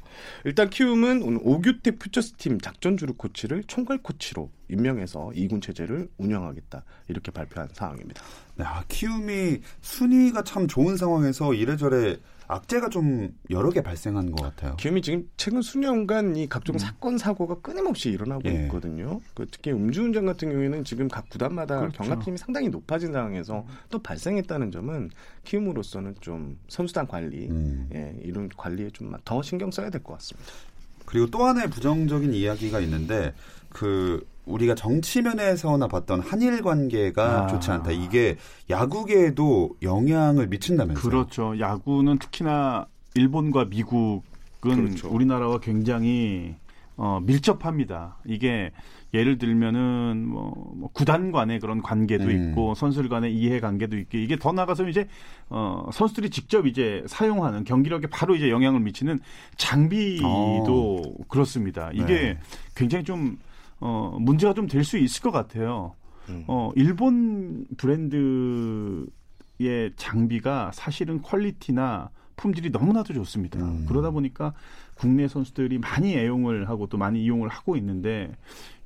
일단 0.46 0.70
키움은 0.70 1.22
오늘 1.22 1.40
오규태 1.44 1.92
퓨처스팀 1.92 2.60
작전주루 2.60 3.14
코치를 3.14 3.64
총괄 3.68 4.00
코치로 4.00 4.50
임명해서 4.70 5.32
2군 5.36 5.62
체제를 5.62 6.10
운영하겠다 6.18 6.84
이렇게 7.08 7.32
발표한 7.32 7.70
상황입니다. 7.74 8.24
야, 8.62 8.84
키움이 8.88 9.60
순위가 9.82 10.44
참 10.44 10.68
좋은 10.68 10.98
상황에서 10.98 11.54
이래저래 11.54 12.18
악재가 12.48 12.90
좀 12.90 13.34
여러 13.50 13.70
개 13.72 13.82
발생한 13.82 14.32
것 14.32 14.44
같아요. 14.44 14.76
기움이 14.76 15.02
지금 15.02 15.30
최근 15.38 15.62
수년간 15.62 16.36
이 16.36 16.48
각종 16.48 16.78
사건 16.78 17.18
사고가 17.18 17.56
끊임없이 17.62 18.10
일어나고 18.10 18.48
음. 18.48 18.56
예. 18.56 18.64
있거든요. 18.64 19.20
그 19.34 19.48
특히 19.50 19.72
음주운전 19.72 20.26
같은 20.26 20.50
경우에는 20.52 20.84
지금 20.84 21.08
각 21.08 21.30
구단마다 21.30 21.80
그렇죠. 21.80 21.98
경각심이 22.04 22.38
상당히 22.38 22.70
높아진 22.70 23.12
상황에서 23.14 23.66
또 23.90 24.00
발생했다는 24.00 24.72
점은 24.72 25.10
키움으로서는 25.44 26.16
좀 26.22 26.58
선수단 26.68 27.08
관리, 27.08 27.48
음. 27.50 27.90
예, 27.94 28.16
이런 28.24 28.50
관리에 28.50 28.90
좀 28.92 29.06
더 29.24 29.42
신경 29.42 29.72
써야 29.72 29.90
될 29.90 30.04
것 30.04 30.14
같습니다. 30.14 30.52
그리고 31.06 31.28
또 31.28 31.46
하나의 31.46 31.70
부정적인 31.70 32.34
이야기가 32.34 32.80
있는데 32.82 33.34
그 33.70 34.26
우리가 34.46 34.76
정치 34.76 35.22
면에서나 35.22 35.88
봤던 35.88 36.22
한일 36.22 36.62
관계가 36.62 37.44
아. 37.44 37.48
좋지 37.48 37.72
않다. 37.72 37.92
이게 37.92 38.38
야구계에도 38.70 39.76
영향을 39.82 40.48
미친다면서요? 40.48 41.10
그렇죠. 41.10 41.60
야구는 41.60 42.20
특히나 42.20 42.88
일본과 43.16 43.66
미국은 43.66 44.22
그렇죠. 44.62 45.10
우리나라와 45.10 45.60
굉장히 45.60 46.56
어, 46.98 47.20
밀접합니다. 47.24 48.18
이게 48.26 48.72
예를 49.14 49.38
들면은 49.38 50.26
뭐, 50.28 50.74
뭐 50.76 50.90
구단 50.94 51.32
간의 51.32 51.60
그런 51.60 51.82
관계도 51.82 52.26
음. 52.26 52.50
있고 52.50 52.76
선수들 52.76 53.10
간의 53.10 53.34
이해 53.34 53.60
관계도 53.60 53.98
있고 53.98 54.18
이게 54.18 54.38
더 54.38 54.52
나가서 54.52 54.88
이제 54.88 55.08
어, 55.50 55.90
선수들이 55.92 56.30
직접 56.30 56.68
이제 56.68 57.04
사용하는 57.08 57.64
경기력에 57.64 58.08
바로 58.08 58.36
이제 58.36 58.50
영향을 58.50 58.80
미치는 58.82 59.20
장비도 59.58 61.16
그렇습니다. 61.28 61.92
이게 61.94 62.04
어. 62.04 62.08
네. 62.08 62.40
굉장히 62.76 63.04
좀 63.04 63.38
어, 63.80 64.18
문제가 64.20 64.54
좀 64.54 64.68
될 64.68 64.84
수 64.84 64.98
있을 64.98 65.22
것 65.22 65.32
같아요. 65.32 65.94
음. 66.30 66.44
어, 66.48 66.72
일본 66.76 67.66
브랜드의 67.78 69.08
장비가 69.96 70.72
사실은 70.74 71.22
퀄리티나 71.22 72.10
품질이 72.36 72.70
너무나도 72.72 73.14
좋습니다. 73.14 73.60
음. 73.60 73.86
그러다 73.88 74.12
보니까 74.12 74.54
국내 74.96 75.28
선수들이 75.28 75.78
많이 75.80 76.16
애용을 76.16 76.68
하고 76.70 76.88
또 76.88 76.98
많이 76.98 77.24
이용을 77.24 77.48
하고 77.50 77.78
있는데 77.78 78.32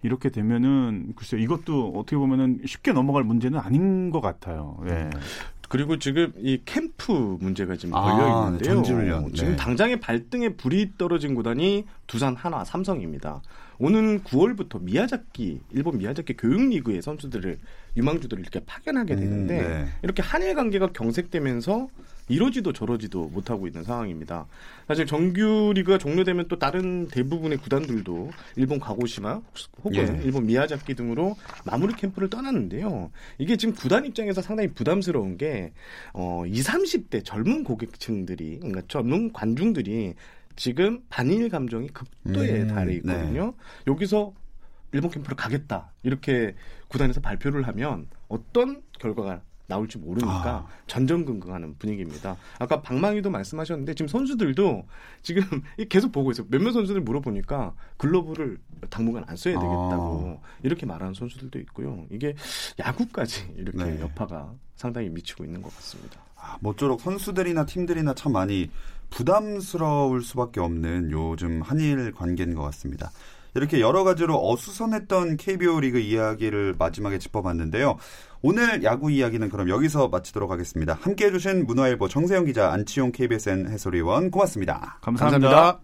이렇게 0.04 0.30
되면은 0.30 1.14
글쎄 1.16 1.38
요 1.38 1.42
이것도 1.42 1.94
어떻게 1.96 2.16
보면은 2.18 2.62
쉽게 2.66 2.94
넘어갈 2.94 3.24
문제는 3.24 3.60
아닌 3.60 4.12
것 4.12 4.22
같아요. 4.22 4.78
예. 4.88 5.10
그리고 5.70 6.00
지금 6.00 6.34
이 6.38 6.60
캠프 6.66 7.12
문제가 7.40 7.76
지금 7.78 7.96
아, 7.96 8.02
걸려 8.02 8.46
있는데요. 8.48 8.74
전지훈련. 8.76 9.34
지금 9.34 9.52
네. 9.52 9.56
당장의 9.56 10.00
발등에 10.00 10.50
불이 10.56 10.94
떨어진 10.98 11.36
구단이 11.36 11.86
두산, 12.08 12.36
하나, 12.36 12.66
삼성입니다. 12.66 13.42
오는 13.78 14.22
9월부터 14.24 14.82
미야자키 14.82 15.62
일본 15.72 16.00
미야자키 16.00 16.38
교육리그의 16.38 17.02
선수들을 17.04 17.60
유망주들을 17.96 18.42
이렇게 18.42 18.60
파견하게 18.66 19.16
되는데 19.16 19.60
음, 19.60 19.68
네. 19.68 19.88
이렇게 20.02 20.22
한일 20.22 20.56
관계가 20.56 20.88
경색되면서 20.88 21.88
이러지도 22.30 22.72
저러지도 22.72 23.26
못하고 23.26 23.68
있는 23.68 23.84
상황입니다. 23.84 24.48
사실 24.88 25.06
정규 25.06 25.74
리그가 25.76 25.98
종료되면 25.98 26.48
또 26.48 26.58
다른 26.58 27.08
대부분의 27.08 27.58
구단들도 27.58 28.32
일본 28.56 28.80
가고시마 28.80 29.42
혹은 29.84 29.96
예. 29.96 30.24
일본 30.24 30.46
미야자키 30.46 30.96
등으로 30.96 31.36
마무리 31.66 31.94
캠프를 31.94 32.30
떠났는데요. 32.30 33.12
이게 33.38 33.58
지금 33.58 33.74
구단 33.74 34.06
입장에서 34.06 34.42
상당히 34.42 34.70
부담스러운 34.72 35.38
게 35.38 35.74
어, 36.14 36.46
20, 36.46 36.70
30대 36.70 37.26
젊은 37.26 37.64
고객층들이 37.64 38.60
그러니까 38.60 38.82
젊은 38.88 39.34
관중들이 39.34 40.14
지금 40.56 41.02
반일 41.10 41.50
감정이 41.50 41.88
극도에 41.90 42.64
음, 42.64 42.68
달해 42.68 42.96
있거든요. 42.96 43.54
여기서 43.88 44.34
일본 44.92 45.12
캠프를 45.12 45.36
가겠다 45.38 45.92
이렇게 46.04 46.56
구단에서 46.88 47.22
발표를 47.22 47.68
하면 47.68 48.08
어떤 48.28 48.82
결과가 49.00 49.42
나올지 49.70 49.98
모르니까 50.00 50.50
아. 50.50 50.68
전전긍긍하는 50.88 51.76
분위기입니다. 51.78 52.36
아까 52.58 52.82
박망희도 52.82 53.30
말씀하셨는데 53.30 53.94
지금 53.94 54.08
선수들도 54.10 54.86
지금 55.22 55.44
계속 55.88 56.12
보고 56.12 56.32
있어요. 56.32 56.48
몇몇 56.50 56.74
선수들 56.74 57.02
물어보니까 57.02 57.74
글러브를 57.98 58.58
당분간 58.90 59.24
안 59.28 59.38
써야 59.38 59.54
되겠다고 59.54 60.42
이렇게 60.64 60.86
말하는 60.86 61.14
선수들도 61.14 61.60
있고요. 61.60 62.06
이게 62.10 62.36
야구까지 62.80 63.54
이렇게 63.58 63.86
네. 63.86 64.02
여파가 64.02 64.52
상당히 64.76 65.10
미치고 65.10 65.46
있는 65.46 65.62
것 65.62 65.74
같습니다. 65.76 66.20
아, 66.36 66.58
모쪼록 66.62 67.02
선수들이나 67.02 67.66
팀들이나 67.66 68.14
참 68.16 68.34
많이 68.34 68.70
부담스러울 69.12 70.24
수밖에 70.24 70.60
없는 70.60 71.12
요즘 71.12 71.62
한일 71.62 72.12
관계인 72.14 72.56
것 72.56 72.64
같습니다. 72.64 73.12
이렇게 73.60 73.82
여러 73.82 74.04
가지로 74.04 74.40
어수선했던 74.50 75.38
KBO 75.38 75.82
리그 75.82 76.00
이야기를 76.00 76.76
마지막에 76.80 77.20
짚어봤는데요. 77.20 77.98
오늘 78.42 78.84
야구 78.84 79.12
이야기는 79.12 79.50
그럼 79.50 79.70
여기서 79.70 80.08
마치도록 80.08 80.50
하겠습니다. 80.50 80.98
함께 81.02 81.26
해주신 81.26 81.66
문화일보 81.66 82.08
정세영 82.08 82.46
기자, 82.46 82.72
안치용 82.72 83.12
KBSN 83.12 83.68
해설위원 83.70 84.32
고맙습니다. 84.32 84.98
감사합니다. 85.02 85.80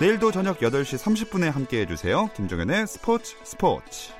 내일도 0.00 0.30
저녁 0.30 0.58
8시 0.58 0.98
30분에 0.98 1.50
함께 1.50 1.80
해주세요. 1.80 2.30
김종현의 2.36 2.86
스포츠 2.86 3.34
스포츠. 3.42 4.10